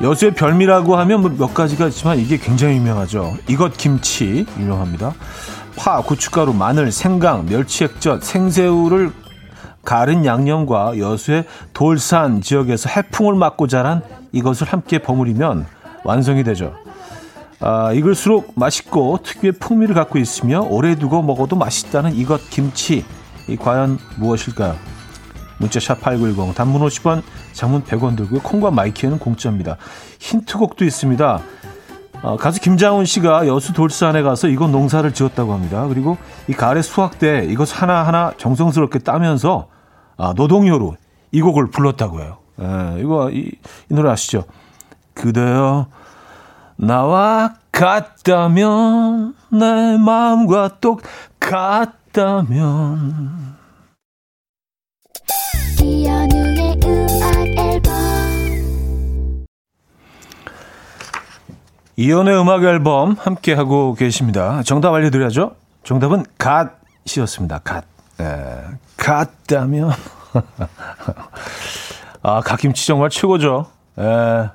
[0.00, 3.36] 여수의 별미라고 하면 뭐 몇 가지가 있지만 이게 굉장히 유명하죠.
[3.48, 5.12] 이것 김치 유명합니다.
[5.76, 9.10] 파, 고춧가루, 마늘, 생강, 멸치액젓, 생새우를
[9.84, 14.02] 가른 양념과 여수의 돌산 지역에서 해풍을 맞고 자란
[14.34, 15.66] 이것을 함께 버무리면
[16.04, 16.74] 완성이 되죠.
[17.60, 23.04] 아, 익을수록 맛있고 특유의 풍미를 갖고 있으며 오래 두고 먹어도 맛있다는 이것 김치.
[23.48, 24.76] 이 과연 무엇일까요?
[25.58, 28.40] 문자 샵8910 단문 50원 장문 100원 들고요.
[28.40, 29.76] 콩과 마이키에는 공짜입니다.
[30.18, 31.40] 힌트곡도 있습니다.
[32.22, 35.86] 어, 가수 김장훈 씨가 여수 돌산에 가서 이곳 농사를 지었다고 합니다.
[35.88, 36.16] 그리고
[36.48, 39.68] 이 가을에 수확 때 이것 하나하나 정성스럽게 따면서
[40.16, 40.96] 아, 노동요로
[41.32, 42.43] 이 곡을 불렀다고 해요.
[42.60, 43.50] 예, 이거 이,
[43.90, 44.44] 이 노래 아시죠?
[45.14, 45.86] 그대여
[46.76, 52.54] 나와 같다면 내 마음과 똑같다면
[55.82, 57.92] 이연우의 음악 앨범
[61.96, 64.62] 이연의 음악 앨범 함께 하고 계십니다.
[64.64, 65.54] 정답 알려드려야죠.
[65.84, 67.58] 정답은 갓이었습니다.
[67.60, 67.84] 갓.
[68.20, 68.62] 예,
[68.96, 69.90] 갓다면
[72.24, 73.66] 아 갓김치 정말 최고죠.
[74.00, 74.48] 예.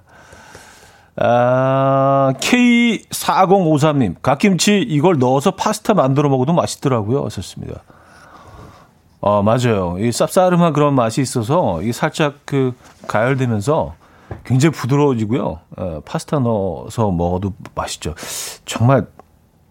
[1.21, 7.25] 아, K4053님, 갓김치 이걸 넣어서 파스타 만들어 먹어도 맛있더라고요.
[7.25, 7.81] 하셨습니다.
[9.21, 9.97] 어, 맞아요.
[9.99, 12.73] 이 쌉싸름한 그런 맛이 있어서 이 살짝 그
[13.07, 13.93] 가열되면서
[14.45, 15.59] 굉장히 부드러워지고요.
[15.77, 18.15] 어, 파스타 넣어서 먹어도 맛있죠.
[18.65, 19.05] 정말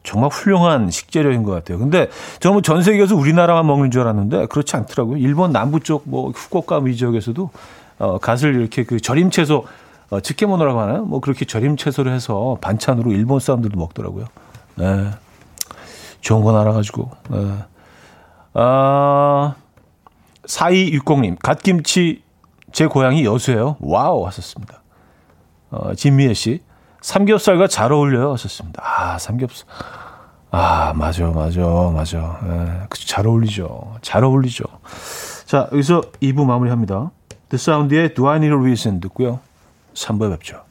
[0.05, 1.79] 정말 훌륭한 식재료인 것 같아요.
[1.79, 2.09] 근데
[2.41, 5.17] 저는 뭐전 세계에서 우리나라만 먹는 줄 알았는데 그렇지 않더라고요.
[5.17, 7.51] 일본 남부 쪽 뭐 후쿠오카 이 지역에서도
[7.99, 9.65] 어, 갓을 이렇게 그 절임 채소
[10.11, 11.05] 어, 직계모노라고 하나요?
[11.05, 14.27] 뭐 그렇게 절임 채소를 해서 반찬으로 일본 사람들도 먹더라고요.
[14.77, 15.11] 네.
[16.21, 17.11] 좋은 건 알아가지고.
[17.31, 17.55] 네.
[18.55, 19.55] 아,
[20.47, 22.23] 4260님, 갓김치
[22.73, 23.77] 제 고향이 여수예요.
[23.81, 24.83] 와우 하셨습니다.
[25.71, 26.63] 어, 진미애 씨,
[27.03, 28.83] 삼겹살과 잘 어울려요 하셨습니다.
[28.85, 29.67] 아, 삼겹살.
[30.51, 31.61] 아, 맞아, 맞아,
[31.95, 32.41] 맞아.
[32.47, 33.97] 예, 그잘 어울리죠.
[34.01, 34.65] 잘 어울리죠.
[35.45, 37.11] 자, 여기서 2부 마무리합니다.
[37.51, 39.41] The Sound의 Do I Need a Reason 듣고요.
[39.95, 40.63] 3부에 뵙죠.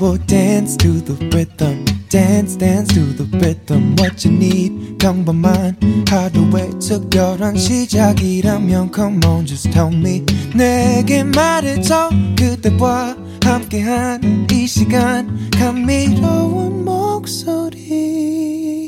[0.00, 1.84] Will dance to the rhythm.
[2.08, 5.76] dance dance to the rhythm what you need 평범한
[6.08, 10.24] 하루의 특별한 시작이라면 come on just tell me
[10.54, 18.87] 내게 말해줘 그대와 함께한 이 시간 감미로운 목소리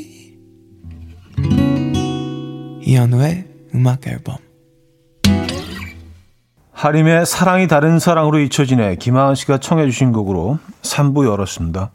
[2.91, 4.35] 이현우의 음악 앨범
[6.73, 11.91] 하림의 사랑이 다른 사랑으로 잊혀지네 김하은 씨가 청해 주신 곡으로 3부 열었습니다.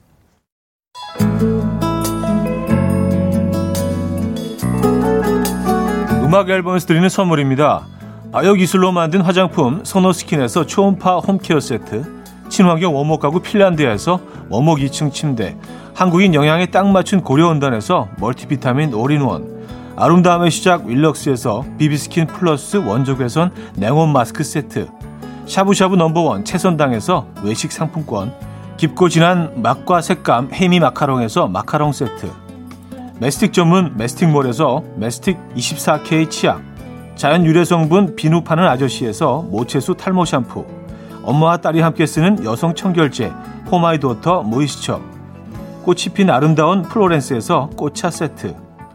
[6.25, 7.87] 음악 앨범에서 드리는 선물입니다.
[8.33, 12.05] 바이오기술로 만든 화장품 소노스킨에서 초음파 home care 세트
[12.49, 15.59] 친환경 원목 가구 핀란드에서 원목 2층 침대
[15.93, 19.56] 한국인 영양에 딱 맞춘 고려원단에서 멀티비타민 올인원
[19.99, 24.89] 아름다움의 시작 윌럭스에서 비비스킨 플러스 원적외선 냉온 마스크 세트.
[25.47, 28.35] 샤브샤브 number one 채선당에서 외식 상품권.
[28.77, 32.31] 깊고 진한 맛과 색감 해미 마카롱에서 마카롱 세트.
[33.21, 36.61] 메스틱 전문 메스틱몰에서 메스틱 24K 치약.
[37.15, 40.67] 자연 유래 성분 비누 파는 아저씨에서 모체수 탈모 샴푸.
[41.23, 43.33] 엄마와 딸이 함께 쓰는 여성 청결제
[43.71, 45.01] 포마이도터 모이스처.
[45.85, 48.66] 꽃이 핀 아름다운 플로렌스에서 꽃차 세트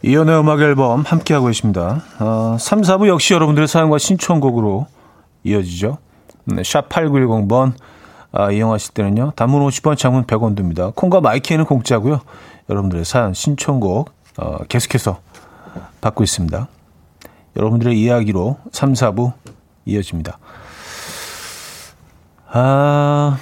[0.05, 2.03] 이연의 음악 앨범 함께하고 계십니다.
[2.19, 4.87] 어, 3, 4부 역시 여러분들의 사연과 신청곡으로
[5.43, 5.97] 이어지죠.
[6.45, 7.73] 네, 샵 8910번
[8.35, 9.33] 아, 이용하실 때는요.
[9.35, 10.91] 단문 50원, 장문 100원 듭니다.
[10.95, 12.19] 콩과 마이키에는 공짜고요.
[12.69, 15.19] 여러분들의 사연, 신청곡 어, 계속해서
[16.01, 16.67] 받고 있습니다.
[17.55, 19.33] 여러분들의 이야기로 3, 4부
[19.85, 20.39] 이어집니다.
[22.51, 23.37] 아,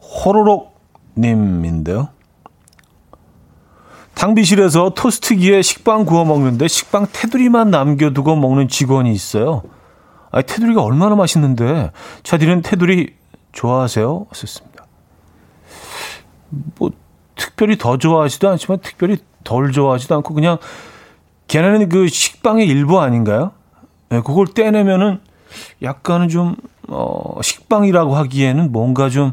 [0.00, 0.78] 호로록
[1.16, 2.10] 님인데요.
[4.14, 9.62] 탕비실에서 토스트기에 식빵 구워 먹는데 식빵 테두리만 남겨두고 먹는 직원이 있어요.
[10.30, 11.90] 아, 테두리가 얼마나 맛있는데
[12.22, 13.19] 차디는 테두리
[13.52, 14.26] 좋아하세요?
[14.32, 14.86] 썼습니다.
[16.78, 16.90] 뭐
[17.36, 20.58] 특별히 더 좋아하지도 않지만 특별히 덜 좋아하지도 않고 그냥
[21.48, 23.52] 걔네는 그 식빵의 일부 아닌가요?
[24.08, 25.20] 네, 그걸 떼내면은
[25.82, 26.56] 약간은 좀
[26.88, 29.32] 어, 식빵이라고 하기에는 뭔가 좀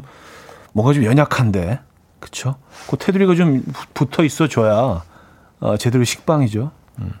[0.72, 1.80] 뭔가 좀 연약한데
[2.20, 2.56] 그쵸?
[2.88, 3.62] 그 테두리가 좀
[3.94, 5.02] 붙어 있어 줘야
[5.60, 6.70] 어, 제대로 식빵이죠.
[7.00, 7.12] 음.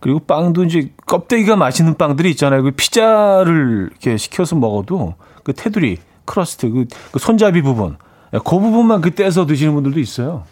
[0.00, 2.62] 그리고 빵도 이제 껍데기가 맛있는 빵들이 있잖아요.
[2.62, 5.14] 그 피자를 이렇게 시켜서 먹어도
[5.48, 7.96] 그 테두리, 크러스트, 그, 그 손잡이 부분,
[8.30, 10.44] 그 부분만 그 떼서 드시는 분들도 있어요.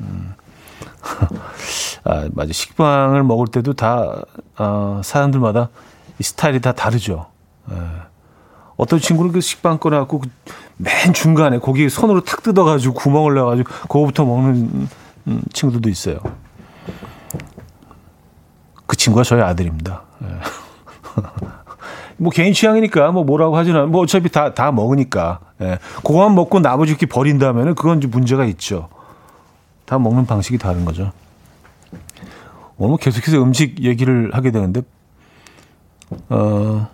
[0.00, 0.34] 음.
[2.04, 2.52] 아, 맞아.
[2.52, 4.22] 식빵을 먹을 때도 다,
[4.56, 5.68] 어, 사람들마다
[6.18, 7.26] 이 스타일이 다 다르죠.
[7.70, 7.76] 예.
[8.76, 10.28] 어떤 친구는 그 식빵 꺼내갖고 그
[10.78, 14.88] 맨 중간에 고기 손으로 탁 뜯어가지고 구멍을 내가지고 그거부터 먹는
[15.26, 16.18] 음, 친구들도 있어요.
[18.86, 20.02] 그 친구가 저희 아들입니다.
[20.22, 20.26] 예.
[22.18, 25.78] 뭐 개인 취향이니까 뭐 뭐라고 하지는 않뭐 어차피 다 다 먹으니까 예.
[25.96, 28.88] 그거만 먹고 나머지 이렇게 버린다면은 그건 좀 문제가 있죠.
[29.84, 31.12] 다 먹는 방식이 다른 거죠.
[32.78, 34.82] 오늘 뭐 계속해서 음식 얘기를 하게 되는데
[36.28, 36.88] 어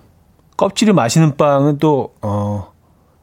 [0.56, 2.72] 껍질이 맛있는 빵은 또어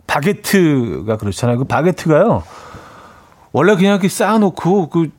[0.08, 1.60] 바게트가 그렇잖아요.
[1.60, 2.44] 그 바게트가요.
[3.52, 5.10] 원래 그냥 이렇게 쌓아놓고 그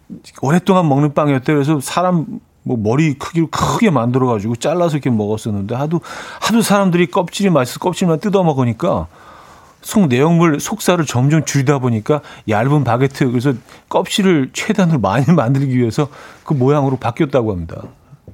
[0.42, 1.52] 오랫동안 먹는 빵이었대.
[1.52, 6.00] 그래서 사람 뭐 머리 크기로 크게 만들어 가지고 잘라서 이렇게 먹었었는데 하도
[6.40, 9.06] 하도 사람들이 껍질이 맛있어 껍질만 뜯어 먹으니까
[9.82, 13.54] 속 내용물 속살을 점점 줄이다 보니까 얇은 바게트 그래서
[13.88, 16.08] 껍질을 최대한으로 많이 만들기 위해서
[16.44, 17.82] 그 모양으로 바뀌었다고 합니다.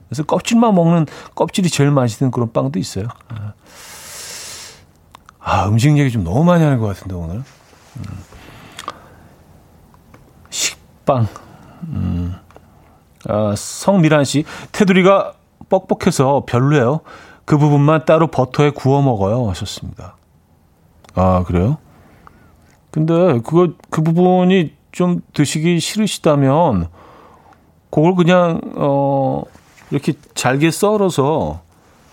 [0.09, 3.07] 그래서 껍질만 먹는 껍질이 제일 맛있는 그런 빵도 있어요.
[5.39, 8.05] 아 음식 얘기 좀 너무 많이 하는 것 같은데 오늘 음.
[10.51, 11.29] 식빵.
[11.89, 12.46] 음.
[13.29, 15.33] 아, 성미란 씨 테두리가
[15.69, 17.01] 뻑뻑해서 별로예요.
[17.45, 19.49] 그 부분만 따로 버터에 구워 먹어요.
[19.49, 20.17] 하셨습니다.
[21.15, 21.79] 아, 그래요?
[22.91, 26.89] 근데 그거, 그 부분이 좀 드시기 싫으시다면,
[27.91, 29.43] 그걸 그냥, 어,
[29.91, 31.61] 이렇게 잘게 썰어서,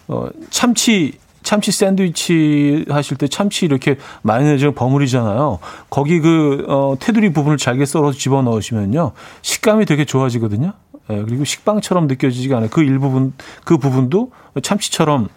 [0.07, 5.59] 어, 참치, 참치 샌드위치 하실 때 참치 이렇게 마요네즈 버무리잖아요.
[5.89, 9.11] 거기 그, 어, 테두리 부분을 잘게 썰어서 집어 넣으시면요.
[9.41, 10.73] 식감이 되게 좋아지거든요.
[11.09, 12.69] 예, 그리고 식빵처럼 느껴지지가 않아요.
[12.69, 13.33] 그 일부분,
[13.65, 15.27] 그 부분도 참치처럼,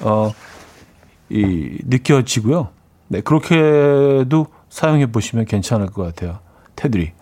[0.00, 0.32] 어,
[1.28, 2.68] 이, 느껴지고요.
[3.08, 6.38] 네, 그렇게도 사용해 보시면 괜찮을 것 같아요.
[6.76, 7.12] 테두리.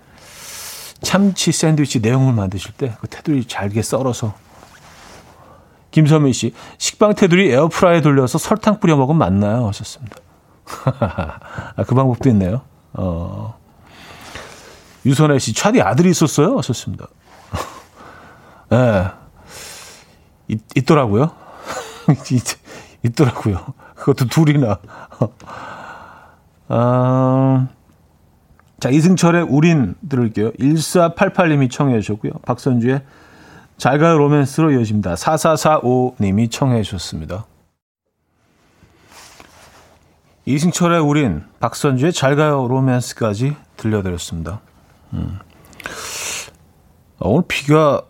[1.03, 4.35] 참치 샌드위치 내용을 만드실 때 그 테두리 잘게 썰어서
[5.91, 9.69] 김선민 씨, 식빵 테두리 에어프라이에 돌려서 설탕 뿌려 먹으면 맞나요?
[9.69, 10.17] 하셨습니다.
[11.77, 12.63] 아, 그 방법도 있네요.
[12.95, 13.57] 어.
[15.07, 16.57] 유선혜 씨, 차디 아들이 있었어요?
[16.59, 17.07] 하셨습니다.
[18.75, 18.77] 예.
[18.77, 19.11] 네.
[20.49, 21.31] 있, 있더라고요.
[22.33, 22.59] 있,
[23.05, 23.65] 있더라고요.
[23.95, 24.79] 그것도 둘이나.
[26.69, 27.69] 아,
[28.81, 30.53] 자, 이승철의 우린 들을게요.
[30.53, 32.33] 1488님이 청해 주셨고요.
[32.45, 33.03] 박선주의
[33.77, 35.15] 잘가요 로맨스로 이어집니다.
[35.15, 37.47] 4445님이 청해 주셨습니다.
[40.47, 44.61] 이승철의 우린, 박선주의 잘가요 로맨스까지 들려드렸습니다.
[45.15, 45.39] 음.
[47.19, 48.03] 어, 오늘 비가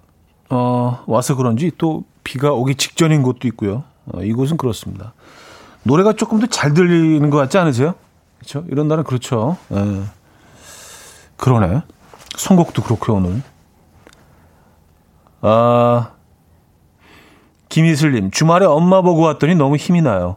[0.54, 3.82] 어, 와서 그런지 또 비가 오기 직전인 곳도 있고요.
[4.06, 5.12] 어, 이곳은 그렇습니다.
[5.82, 7.94] 노래가 조금 더 잘 들리는 것 같지 않으세요?
[8.38, 8.64] 그렇죠?
[8.70, 9.56] 이런 날은 그렇죠.
[9.72, 10.02] 예.
[11.36, 11.82] 그러네.
[12.36, 13.42] 선곡도 그렇고요, 오늘.
[15.40, 16.12] 아,
[17.68, 20.36] 김희슬님, 주말에 엄마 보고 왔더니 너무 힘이 나요.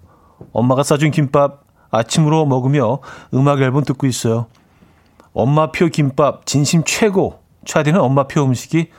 [0.51, 2.99] 엄마가 싸준 김밥 아침으로 먹으며
[3.33, 4.47] 음악 앨범 듣고 있어요.
[5.33, 7.39] 엄마표 김밥 진심 최고.
[7.65, 8.89] 차디는 엄마표 음식이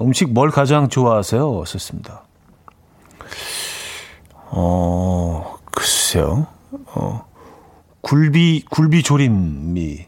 [0.00, 1.64] 음식 뭘 가장 좋아하세요?
[1.66, 2.22] 썼습니다.
[4.48, 6.46] 어, 글쎄요.
[6.94, 7.26] 어,
[8.00, 10.06] 굴비, 굴비 조림이.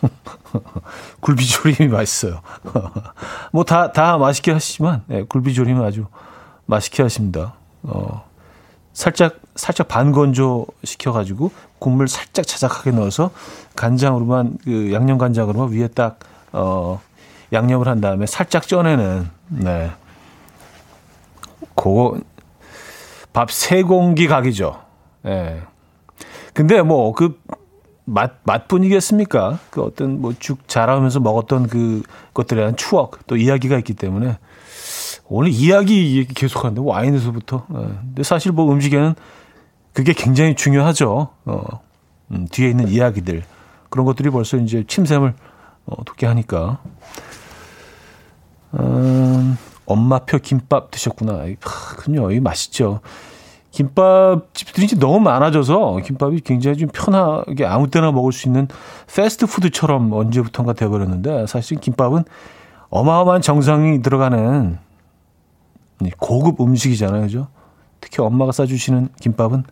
[1.20, 2.40] 굴비 조림이 맛있어요.
[3.52, 6.06] 뭐 다, 다 맛있게 하시지만, 네, 굴비 조림은 아주
[6.66, 7.54] 맛있게 하십니다.
[7.82, 8.24] 어,
[8.92, 13.30] 살짝, 살짝 반건조 시켜가지고 국물 살짝 자작하게 넣어서
[13.76, 16.18] 간장으로만, 그 양념 간장으로만 위에 딱,
[16.52, 17.00] 어,
[17.52, 19.90] 양념을 한 다음에 살짝 쪄내는, 네.
[21.74, 22.18] 그거,
[23.32, 24.80] 밥 세 공기 각이죠.
[25.26, 25.30] 예.
[25.30, 25.62] 네.
[26.52, 27.40] 근데 뭐 그
[28.04, 29.60] 맛, 맛뿐이겠습니까?
[29.70, 32.02] 그 어떤 뭐 죽 자라면서 먹었던 그
[32.34, 34.38] 것들에 대한 추억 또 이야기가 있기 때문에
[35.28, 37.66] 오늘 이야기 얘기 계속 하는데 와인에서부터.
[37.70, 37.74] 예.
[37.76, 39.14] 근데 사실 뭐 음식에는
[39.92, 41.28] 그게 굉장히 중요하죠.
[41.44, 41.62] 어,
[42.32, 43.44] 음, 뒤에 있는 이야기들.
[43.90, 45.34] 그런 것들이 벌써 이제 침샘을
[45.86, 46.80] 어, 돋게 하니까.
[48.74, 49.56] 음,
[49.86, 51.32] 엄마표 김밥 드셨구나.
[51.32, 51.54] 아,
[51.96, 53.00] 그요 이 맛있죠.
[53.70, 58.66] 김밥집들이 이제 너무 많아져서 김밥이 굉장히 좀 편하게 아무 때나 먹을 수 있는
[59.14, 62.24] 패스트푸드처럼 언제부턴가 돼버렸는데 사실 김밥은
[62.90, 64.78] 어마어마한 정성이 들어가는
[66.18, 67.22] 고급 음식이잖아요.
[67.22, 67.48] 그죠?
[68.00, 69.64] 특히 엄마가 싸주시는 김밥은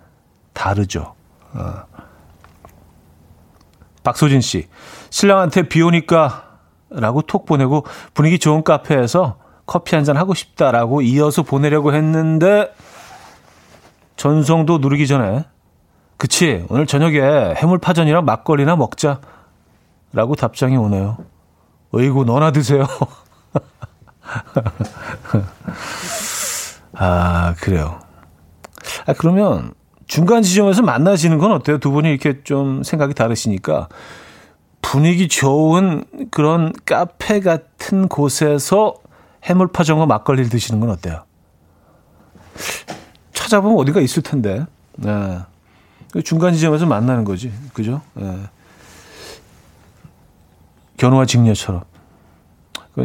[0.52, 1.14] 다르죠.
[1.54, 1.82] 어.
[4.04, 4.68] 박소진 씨,
[5.10, 6.47] 신랑한테 비 오니까
[6.90, 9.36] 라고 톡 보내고 분위기 좋은 카페에서
[9.66, 12.72] 커피 한 잔 하고 싶다라고 이어서 보내려고 했는데
[14.16, 15.44] 전송도 누르기 전에
[16.16, 19.20] 그치 오늘 저녁에 해물파전이랑 막걸리나 먹자
[20.12, 21.18] 라고 답장이 오네요.
[21.92, 22.86] 어이구 너나 드세요.
[26.94, 28.00] 아 그래요.
[29.06, 29.72] 아 그러면
[30.06, 31.78] 중간 지점에서 만나시는 건 어때요?
[31.78, 33.88] 두 분이 이렇게 좀 생각이 다르시니까
[34.90, 38.94] 분위기 좋은 그런 카페 같은 곳에서
[39.44, 41.24] 해물파전과 막걸리를 드시는 건 어때요?
[43.34, 44.64] 찾아보면 어디가 있을 텐데.
[44.96, 45.40] 네.
[46.24, 47.52] 중간 지점에서 만나는 거지.
[47.74, 48.00] 그죠?
[48.14, 48.34] 네.
[50.96, 51.82] 견우와 직녀처럼.
[52.94, 53.04] 그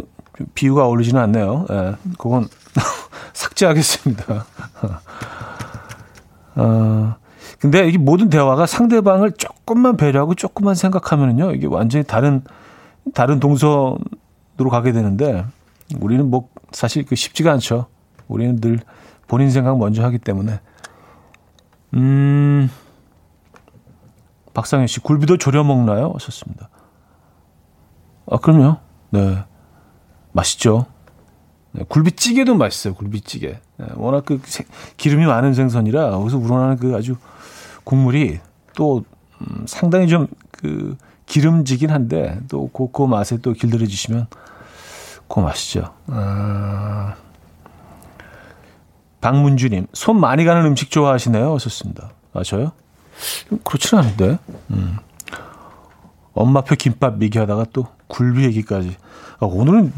[0.54, 1.66] 비유가 어울리지는 않네요.
[1.68, 1.96] 네.
[2.16, 2.48] 그건
[3.34, 4.46] 삭제하겠습니다.
[6.56, 7.16] 어,
[7.64, 12.44] 근데 이 모든 대화가 상대방을 조금만 배려하고 조금만 생각하면은요, 이게 완전히 다른
[13.14, 15.46] 다른 동선으로 가게 되는데
[15.98, 17.86] 우리는 뭐 사실 그 쉽지가 않죠.
[18.28, 18.80] 우리는 늘
[19.28, 20.60] 본인 생각 먼저 하기 때문에.
[21.94, 22.68] 음,
[24.52, 26.10] 박상현 씨, 굴비도 졸여 먹나요?
[26.12, 26.68] 하셨습니다.
[28.30, 28.76] 아, 그럼요.
[29.08, 29.42] 네.
[30.32, 30.84] 맛있죠.
[31.72, 32.92] 네, 굴비찌개도 맛있어요.
[32.92, 33.58] 굴비찌개.
[33.78, 34.38] 네, 워낙 그
[34.98, 37.16] 기름이 많은 생선이라 거기서 우러나는 그 아주
[37.84, 38.40] 국물이
[38.74, 39.04] 또
[39.40, 40.26] 음, 상당히 좀
[40.64, 44.28] 그 기름지긴 한데 또그 그 맛에 또 길들여지시면
[45.28, 45.92] 그 맛이죠.
[46.06, 47.16] 아...
[49.20, 51.54] 박문주님, 손 많이 가는 음식 좋아하시네요.
[51.54, 52.10] 하셨습니다.
[52.32, 52.72] 아, 저요?
[53.62, 54.38] 그렇진 않은데.
[54.70, 54.96] 음.
[56.32, 58.96] 엄마표 김밥 얘기하다가 또 굴비 얘기까지.
[59.40, 59.92] 아, 오늘은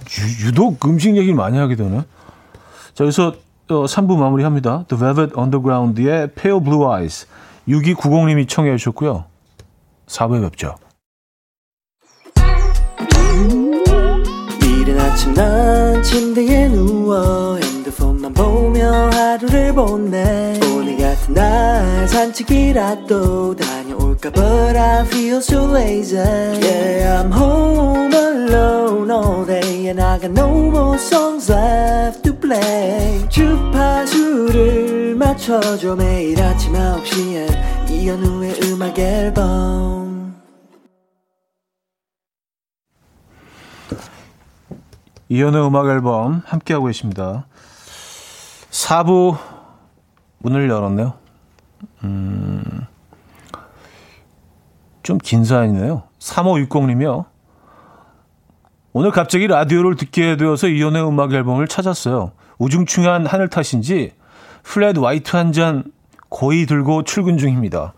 [0.44, 2.02] 유, 독 음식 얘기를 많이 하게 되네.
[2.94, 3.34] 자, 여기서
[3.68, 4.84] 어, 3부 마무리합니다.
[4.88, 7.26] The Velvet Underground의 Pale Blue Eyes.
[7.68, 9.24] 6290님이 청해 주셨고요.
[10.06, 10.76] 4부에 뵙죠.
[14.62, 23.76] 이른 아침 난 침대에 누워 핸드폰만 보며 하루를 보내 오늘 같은 날 산책이라도 다
[24.16, 30.30] 볼까 But I feel so lazy Yeah I'm home alone all day And I got
[30.30, 33.28] no more songs left play.
[33.28, 35.96] 주파수를 맞춰줘.
[35.96, 40.36] 매일 아침 9시에 이현우의 음악 앨범.
[45.28, 47.46] 이현우의 음악 앨범 함께하고 계십니다.
[48.70, 49.36] 4부
[50.38, 51.14] 문을 열었네요.
[52.04, 52.86] 음...
[55.02, 56.02] 좀 긴 사연이네요.
[56.18, 57.26] 3560님이요.
[58.98, 62.32] 오늘 갑자기 라디오를 듣게 되어서 이연의 음악 앨범을 찾았어요.
[62.56, 64.12] 우중충한 하늘 탓인지
[64.62, 65.84] 플랫 화이트 한 잔
[66.30, 67.92] 거의 들고 출근 중입니다.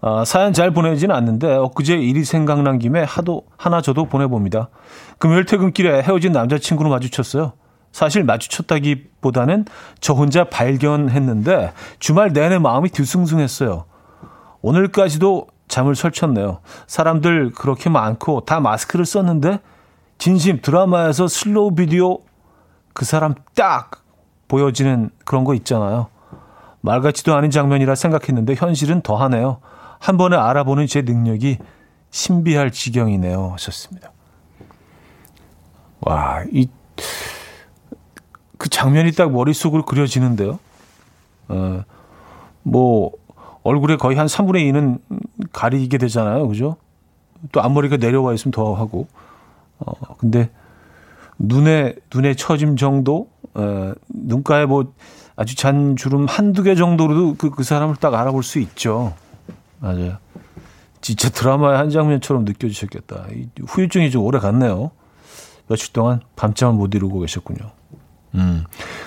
[0.00, 4.68] 아, 사연 잘 보내지는 않는데 엊그제 일이 생각난 김에 하도 하나 저도 보내봅니다.
[5.18, 7.54] 금요일 퇴근길에 헤어진 남자친구로 마주쳤어요.
[7.90, 9.64] 사실 마주쳤다기보다는
[9.98, 13.86] 저 혼자 발견했는데 주말 내내 마음이 뒤숭숭했어요.
[14.62, 16.60] 오늘까지도 잠을 설쳤네요.
[16.86, 19.58] 사람들 그렇게 많고 다 마스크를 썼는데
[20.18, 22.18] 진심 드라마에서 슬로우 비디오
[22.92, 24.02] 그 사람 딱
[24.48, 26.08] 보여지는 그런 거 있잖아요.
[26.80, 29.60] 말 같지도 않은 장면이라 생각했는데 현실은 더하네요.
[29.98, 31.58] 한 번에 알아보는 제 능력이
[32.10, 33.50] 신비할 지경이네요.
[33.52, 34.12] 하셨습니다.
[36.00, 36.68] 와, 이,
[38.56, 40.58] 그 장면이 딱 머릿속으로 그려지는데요.
[41.48, 41.82] 어,
[42.62, 43.10] 뭐,
[43.62, 45.00] 얼굴에 거의 한 3분의 2는
[45.52, 46.46] 가리게 되잖아요.
[46.48, 46.76] 그죠?
[47.52, 49.08] 또 앞머리가 내려와 있으면 더 하고.
[49.78, 50.50] 어, 근데
[51.38, 54.92] 눈에, 눈에 처짐 정도, 어, 눈가에 뭐
[55.36, 59.14] 아주 잔 주름 한두 개 정도로도 그, 그 사람을 딱 알아볼 수 있죠.
[59.80, 60.18] 맞아요.
[61.00, 63.26] 진짜 드라마의 한 장면처럼 느껴지셨겠다.
[63.68, 64.90] 후유증이 좀 오래 갔네요.
[65.68, 67.70] 며칠 동안 밤잠을 못 이루고 계셨군요.
[68.34, 68.64] 음.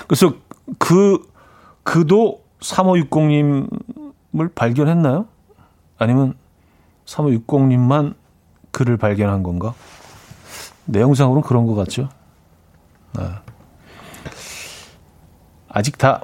[0.08, 0.34] 그래서
[0.78, 1.22] 그,
[1.84, 3.68] 그도 3560님
[4.40, 5.26] 을 발견했나요?
[5.98, 6.36] 아니면
[7.06, 8.16] 3560님만
[8.72, 9.74] 글을 발견한 건가?
[10.86, 12.10] 내용상으로는 그런 것 같죠.
[13.18, 13.24] 네.
[15.70, 16.22] 아직 다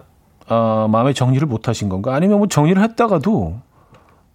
[0.49, 2.15] 어, 마음의 정리를 못 하신 건가?
[2.15, 3.59] 아니면 뭐 정리를 했다가도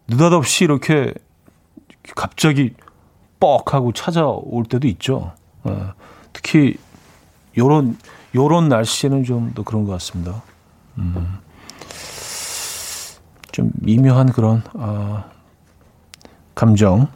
[0.09, 1.15] 느닷없이 이렇게
[2.15, 2.75] 갑자기
[3.41, 5.33] 뻑 하고 찾아올 때도 있죠.
[5.65, 5.77] 네.
[6.33, 6.77] 특히
[7.57, 7.97] 요런
[8.35, 10.43] 요런 날씨에는 좀 더 그런 것 같습니다.
[10.99, 11.39] 음.
[13.53, 15.25] 좀 미묘한 그런 어,
[16.55, 17.09] 감정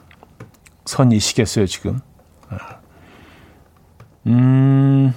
[0.84, 2.00] 선이시겠어요 지금.
[4.26, 5.14] 음,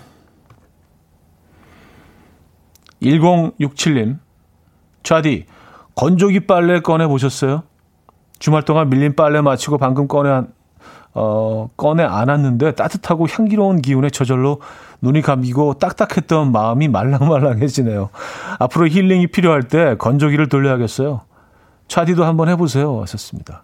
[3.01, 4.19] 1067님,
[5.03, 5.45] 좌디
[5.95, 7.63] 건조기 빨래 꺼내 보셨어요?
[8.39, 10.43] 주말 동안 밀린 빨래 마치고 방금 꺼내
[11.13, 14.61] 어, 꺼내 안았는데 따뜻하고 향기로운 기운에 저절로
[15.01, 18.09] 눈이 감기고 딱딱했던 마음이 말랑말랑해지네요.
[18.59, 21.21] 앞으로 힐링이 필요할 때 건조기를 돌려야겠어요.
[21.87, 23.01] 차디도 한번 해보세요.
[23.01, 23.63] 하셨습니다.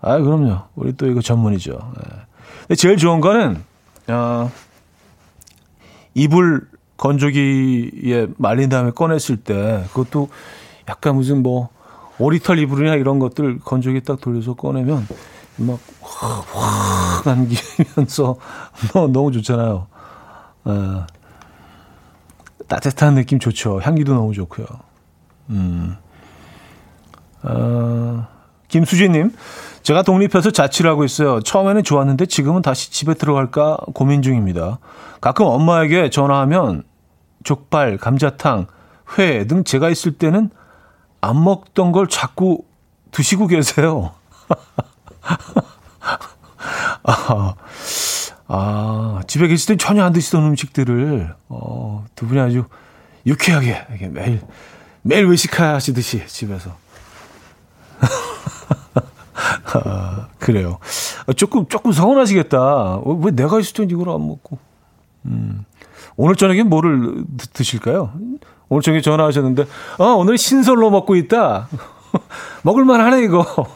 [0.00, 0.62] 아, 그럼요.
[0.74, 1.72] 우리 또 이거 전문이죠.
[1.72, 2.16] 네.
[2.62, 3.62] 근데 제일 좋은 거는,
[4.08, 4.50] 어,
[6.14, 10.28] 이불 건조기에 말린 다음에 꺼냈을 때, 그것도
[10.88, 11.68] 약간 무슨 뭐,
[12.18, 15.06] 오리털 이불이나 이런 것들 건조기 딱 돌려서 꺼내면,
[15.56, 18.36] 막, 확, 확 안기면서
[19.12, 19.86] 너무 좋잖아요.
[20.64, 21.06] 어,
[22.68, 23.80] 따뜻한 느낌 좋죠.
[23.82, 24.66] 향기도 너무 좋고요.
[25.50, 25.96] 음.
[27.42, 28.26] 어,
[28.68, 29.32] 김수진님,
[29.86, 31.40] 제가 독립해서 자취를 하고 있어요.
[31.40, 34.80] 처음에는 좋았는데 지금은 다시 집에 들어갈까 고민 중입니다.
[35.20, 36.82] 가끔 엄마에게 전화하면
[37.44, 38.66] 족발, 감자탕,
[39.16, 40.50] 회 등 제가 있을 때는
[41.20, 42.64] 안 먹던 걸 자꾸
[43.12, 44.10] 드시고 계세요.
[47.04, 47.54] 아,
[48.48, 52.64] 아, 집에 계실 때 전혀 안 드시던 음식들을, 어, 두 분이 아주
[53.24, 54.40] 유쾌하게, 매일,
[55.02, 56.76] 매일 외식하시듯이 집에서.
[59.84, 60.78] 아, 그래요.
[61.26, 62.96] 아, 조금, 조금 서운하시겠다.
[62.96, 64.58] 어, 왜 내가 있을 땐 이걸 안 먹고.
[65.26, 65.64] 음.
[66.16, 68.12] 오늘 저녁에 뭐를 드 실까요?
[68.68, 69.64] 오늘 저녁에 전화하셨는데,
[69.98, 71.68] 아, 오늘 신설로 먹고 있다.
[72.62, 73.44] 먹을만 하네, 이거.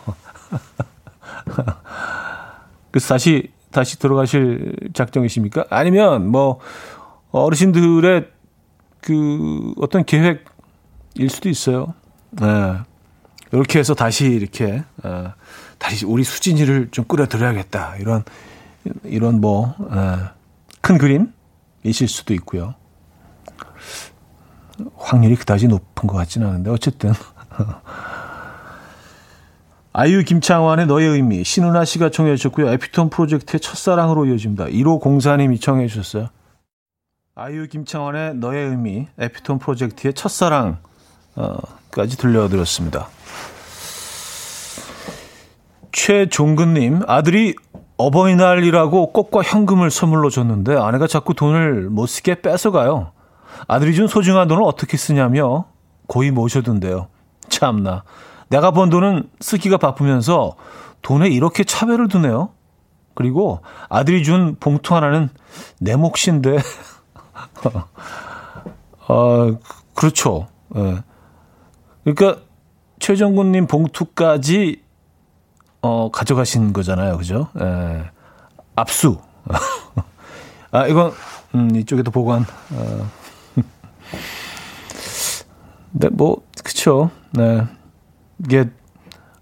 [2.90, 5.64] 그래서 다시, 다시 들어가실 작정이십니까?
[5.70, 6.58] 아니면, 뭐,
[7.30, 8.28] 어르신들의
[9.00, 11.94] 그 어떤 계획일 수도 있어요.
[12.30, 12.78] 네.
[13.52, 15.32] 이렇게 해서 다시 이렇게, 어,
[15.80, 17.96] 다시 우리 수진이를 좀 끌어들여야겠다.
[17.96, 18.22] 이런,
[19.02, 20.28] 이런 뭐, 어,
[20.80, 22.74] 큰 그림이실 수도 있고요.
[24.96, 27.12] 확률이 그다지 높은 것 같지는 않은데, 어쨌든.
[29.92, 32.68] 아이유 김창완의 너의 의미 신은아 씨가 청해 주셨고요.
[32.68, 34.66] 에피톤 프로젝트의 첫사랑으로 이어집니다.
[34.66, 36.28] 1호 공사님이 청해 주셨어요.
[37.34, 40.78] 아이유 김창완의 너의 의미 에피톤 프로젝트의 첫사랑까지
[42.18, 43.08] 들려드렸습니다.
[45.92, 47.54] 최종근님 아들이
[47.96, 53.12] 어버이날이라고 꽃과 현금을 선물로 줬는데 아내가 자꾸 돈을 못 쓰게 뺏어가요.
[53.68, 55.66] 아들이 준 소중한 돈을 어떻게 쓰냐며
[56.06, 57.08] 고이 모셔둔대요.
[57.48, 58.04] 참나.
[58.48, 60.54] 내가 번 돈은 쓰기가 바쁘면서
[61.02, 62.50] 돈에 이렇게 차별을 두네요.
[63.14, 65.28] 그리고 아들이 준 봉투 하나는
[65.78, 66.58] 내 몫인데.
[69.08, 69.58] 어,
[69.94, 70.46] 그렇죠.
[70.76, 71.02] 예.
[72.04, 72.40] 그러니까
[72.98, 74.82] 최정군님 봉투까지
[75.82, 77.16] 어, 가져가신 거잖아요.
[77.16, 77.48] 그죠?
[77.60, 78.10] 예.
[78.76, 79.18] 압수.
[80.72, 81.12] 아, 이건,
[81.54, 82.44] 음, 이쪽에도 보관.
[82.72, 83.10] 어.
[85.92, 87.10] 네, 뭐, 그쵸.
[87.32, 87.66] 네.
[88.44, 88.70] 이게,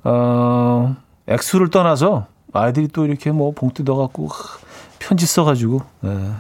[0.05, 4.29] 어, 액수를 떠나서 아이들이 또 이렇게 뭐 봉투 넣어갖고
[4.99, 6.33] 편지 써가지고, 네.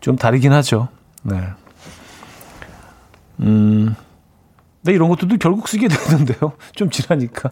[0.00, 0.88] 좀 다르긴 하죠.
[1.22, 1.40] 네.
[3.40, 3.94] 음,
[4.82, 6.52] 네, 이런 것들도 결국 쓰게 되는데요.
[6.74, 7.50] 좀 지나니까.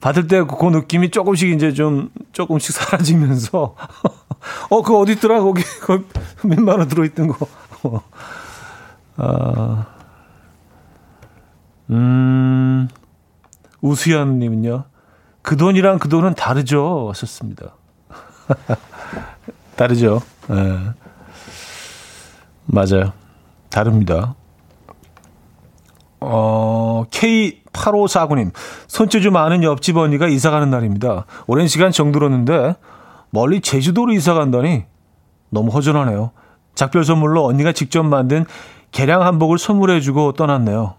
[0.00, 3.76] 받을 때 그 느낌이 조금씩 이제 좀 조금씩 사라지면서
[4.70, 6.08] 어 그거 어디 있더라 거기 그
[6.42, 7.46] 몇만 원 들어있던 거.
[9.16, 9.86] 아,
[11.90, 12.88] 음
[13.80, 14.84] 우수연님은요
[15.42, 17.76] 그 돈이랑 그 돈은 다르죠 하셨습니다.
[19.76, 20.20] 다르죠.
[20.48, 20.78] 네.
[22.66, 23.12] 맞아요.
[23.70, 24.34] 다릅니다.
[26.24, 28.52] 어, K8549님,
[28.86, 31.26] 손재주 많은 옆집 언니가 이사 가는 날입니다.
[31.46, 32.76] 오랜 시간 정들었는데,
[33.30, 34.84] 멀리 제주도로 이사 간다니,
[35.50, 36.30] 너무 허전하네요.
[36.74, 38.46] 작별 선물로 언니가 직접 만든
[38.92, 40.94] 개량 한복을 선물해주고 떠났네요.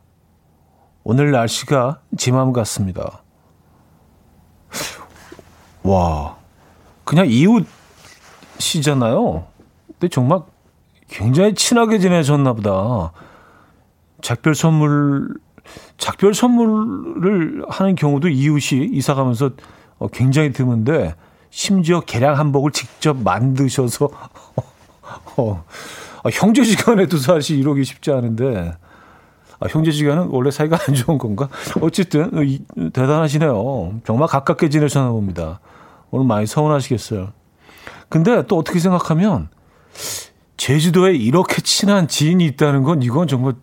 [1.04, 3.24] 오늘 날씨가 지 마음 같습니다.
[5.84, 6.38] 와,
[7.04, 7.28] 그냥
[8.58, 9.46] 이웃이잖아요.
[9.88, 10.42] 근데 정말
[11.10, 13.12] 굉장히 친하게 지내셨나 보다.
[14.24, 15.28] 작별 선물,
[15.98, 19.52] 작별 선물을 하는 경우도 이웃이 이사 가면서
[20.00, 21.14] 어, 굉장히 드문데,
[21.50, 24.10] 심지어 개량 한복을 직접 만드셔서,
[25.38, 25.66] 어,
[26.24, 28.74] 아, 형제 시간에도 사실 이러기 쉽지 않은데,
[29.60, 31.50] 아, 형제 시간은 원래 사이가 안 좋은 건가?
[31.82, 32.60] 어쨌든, 어, 이,
[32.94, 34.00] 대단하시네요.
[34.06, 35.60] 정말 가깝게 지내셨나 봅니다.
[36.12, 37.34] 오늘 많이 서운하시겠어요.
[38.08, 39.50] 근데 또 어떻게 생각하면,
[40.58, 43.54] 제주도에 이렇게 친한 지인이 있다는 건 이건 정말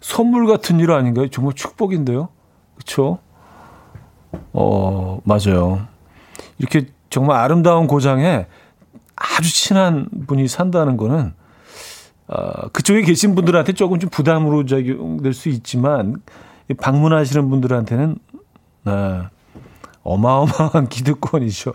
[0.00, 1.28] 선물 같은 일 아닌가요?
[1.28, 2.28] 정말 축복인데요.
[2.74, 3.18] 그렇죠?
[4.52, 5.86] 어, 맞아요.
[6.58, 8.46] 이렇게 정말 아름다운 고장에
[9.16, 11.34] 아주 친한 분이 산다는 거는
[12.28, 16.16] 어, 그쪽에 계신 분들한테 조금 좀 부담으로 작용될 수 있지만
[16.80, 18.18] 방문하시는 분들한테는
[18.84, 19.30] 아,
[20.02, 21.72] 어마어마한 기득권이죠.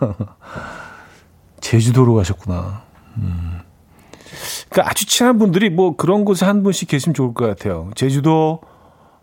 [1.60, 2.82] 제주도로 가셨구나.
[3.16, 3.60] 음.
[4.74, 7.90] 그러니까 아주 친한 분들이 뭐 그런 곳에 한 분씩 계시면 좋을 것 같아요.
[7.94, 8.60] 제주도,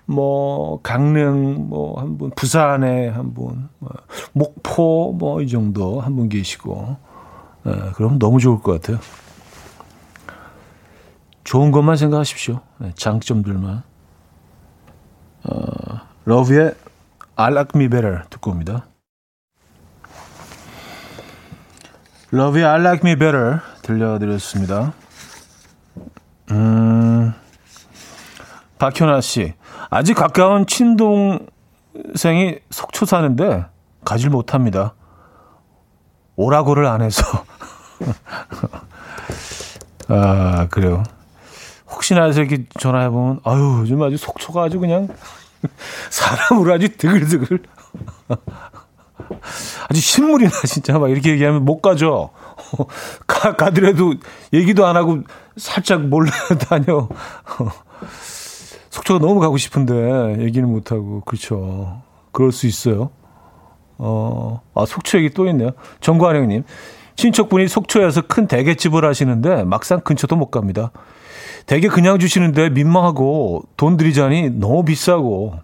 [0.06, 3.91] 뭐 강릉, 뭐 한 분, 부산에 한 분, 뭐,
[4.32, 6.95] 목포 뭐 이 정도 한 분 계시고,
[7.66, 8.99] 네, 그럼 너무 좋을 것 같아요.
[11.43, 12.62] 좋은 것만 생각하십시오.
[12.78, 13.84] 네, 장점들만.
[15.43, 16.76] 어, 러브의
[17.36, 18.86] I Like Me Better 듣고 옵니다.
[22.32, 24.93] 러브의 I Like Me Better 들려드렸습니다.
[26.52, 27.34] 음,
[28.78, 29.54] 박현아 씨.
[29.89, 33.66] 아직 가까운 친동생이 속초 사는데
[34.04, 34.93] 가질 못합니다.
[36.36, 37.24] 오라고를 안 해서.
[40.08, 41.04] 아, 그래요.
[41.89, 45.08] 혹시나 해서 이렇게 전화해보면, 아유, 요즘 아주 속초가 아주 그냥
[46.10, 47.64] 사람으로 아주 드글드글
[49.89, 52.29] 아주 신물이나 진짜 막 이렇게 얘기하면 못 가죠.
[53.27, 54.15] 가, 가더라도
[54.53, 55.19] 얘기도 안 하고
[55.57, 56.32] 살짝 몰래
[56.67, 57.07] 다녀.
[58.89, 62.01] 속초가 너무 가고 싶은데 얘기는 못 하고 그렇죠.
[62.32, 63.11] 그럴 수 있어요.
[63.97, 65.71] 어, 아 속초 얘기 또 있네요.
[66.01, 66.63] 정관영님
[67.15, 70.91] 친척분이 속초에서 큰 대게집을 하시는데 막상 근처도 못 갑니다.
[71.65, 75.59] 대게 그냥 주시는데 민망하고 돈 들이자니 너무 비싸고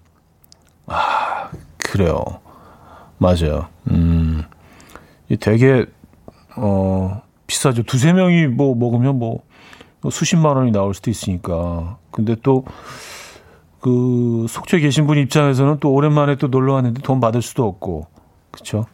[0.86, 2.24] 아 그래요.
[3.18, 3.68] 맞아요.
[3.90, 4.44] 음,
[5.30, 5.86] 이 되게,
[6.56, 7.84] 어, 비싸죠.
[7.84, 9.42] 두세 명이 뭐 먹으면 뭐
[10.10, 11.98] 수십만 원이 나올 수도 있으니까.
[12.12, 12.64] 근데 또,
[13.80, 18.08] 그, 속초에 계신 분 입장에서는 또 오랜만에 또 놀러 왔는데 돈 받을 수도 없고.
[18.52, 18.86] 그쵸?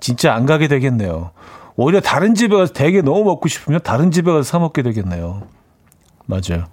[0.00, 1.30] 진짜 안 가게 되겠네요.
[1.76, 5.42] 오히려 다른 집에 가서 되게 너무 먹고 싶으면 다른 집에 가서 사 먹게 되겠네요.
[6.26, 6.64] 맞아요.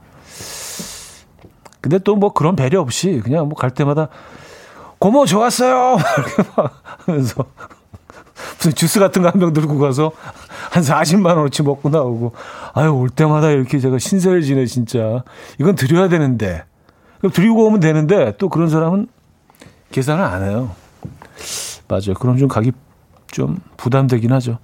[1.81, 4.09] 근데 또 뭐 그런 배려 없이 그냥 뭐 갈 때마다
[5.05, 5.97] 고모 좋았어요.
[6.17, 7.45] 이렇게 막 하면서
[8.57, 10.11] 무슨 주스 같은 거 한 병 들고 가서
[10.71, 12.33] 한 40만 원어치 먹고 나오고
[12.73, 15.23] 아유 올 때마다 이렇게 제가 신세를 지내 진짜
[15.59, 16.63] 이건 드려야 되는데
[17.19, 19.07] 그럼 드리고 오면 되는데 또 그런 사람은
[19.91, 20.75] 계산을 안 해요.
[21.87, 22.15] 맞아요.
[22.19, 22.71] 그럼 좀 가기
[23.27, 24.57] 좀 부담되긴 하죠.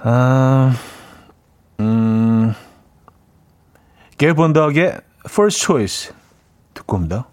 [0.00, 0.76] 아,
[1.80, 2.54] 음,
[4.16, 6.12] 게본덕의 First Choice
[6.74, 7.26] 듣고 옵니다.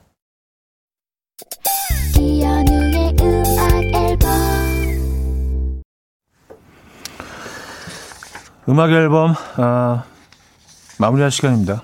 [2.18, 4.32] 이연우의 음악 앨범
[8.68, 10.04] 음악 앨범 아,
[10.98, 11.84] 마무리할 시간입니다.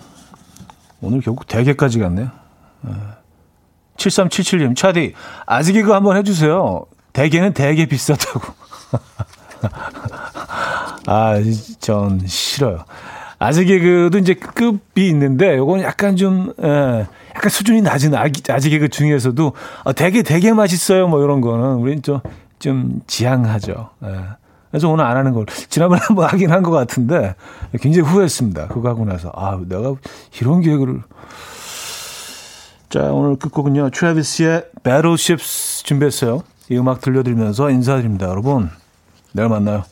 [1.02, 2.32] 오늘 결국 대게까지 갔네요.
[2.84, 3.18] 아,
[3.98, 5.14] 7377님, 차디,
[5.46, 6.86] 아직 이거 한번 해주세요.
[7.14, 8.42] 대게는 되게 비싸다고.
[11.06, 11.36] 아,
[11.80, 12.86] 전 싫어요.
[13.38, 18.70] 아직 개그도 이제 급이 있는데 요건 약간 좀 에, 예, 약간 수준이 낮은 아기, 아직
[18.72, 19.54] 개그 중에서도
[19.84, 22.20] 어, 되게 되게 맛있어요 뭐 이런 거는 우리는 좀,
[22.60, 23.90] 좀 지향하죠.
[24.04, 24.08] 에.
[24.08, 24.20] 예.
[24.72, 27.36] 그래서 오늘 안 하는 걸 지난번에 한번 하긴 한 것 같은데
[27.80, 28.70] 굉장히 후회했습니다.
[28.70, 29.94] 그거 하고 나서 아 내가
[30.42, 31.02] 이런 개그를
[32.90, 36.44] 자 오늘 끝곡은요 트래비스의 Battleships 준비했어요.
[36.70, 38.28] 이 음악 들려드리면서 인사드립니다.
[38.28, 38.70] 여러분
[39.34, 39.84] 내일 만나요.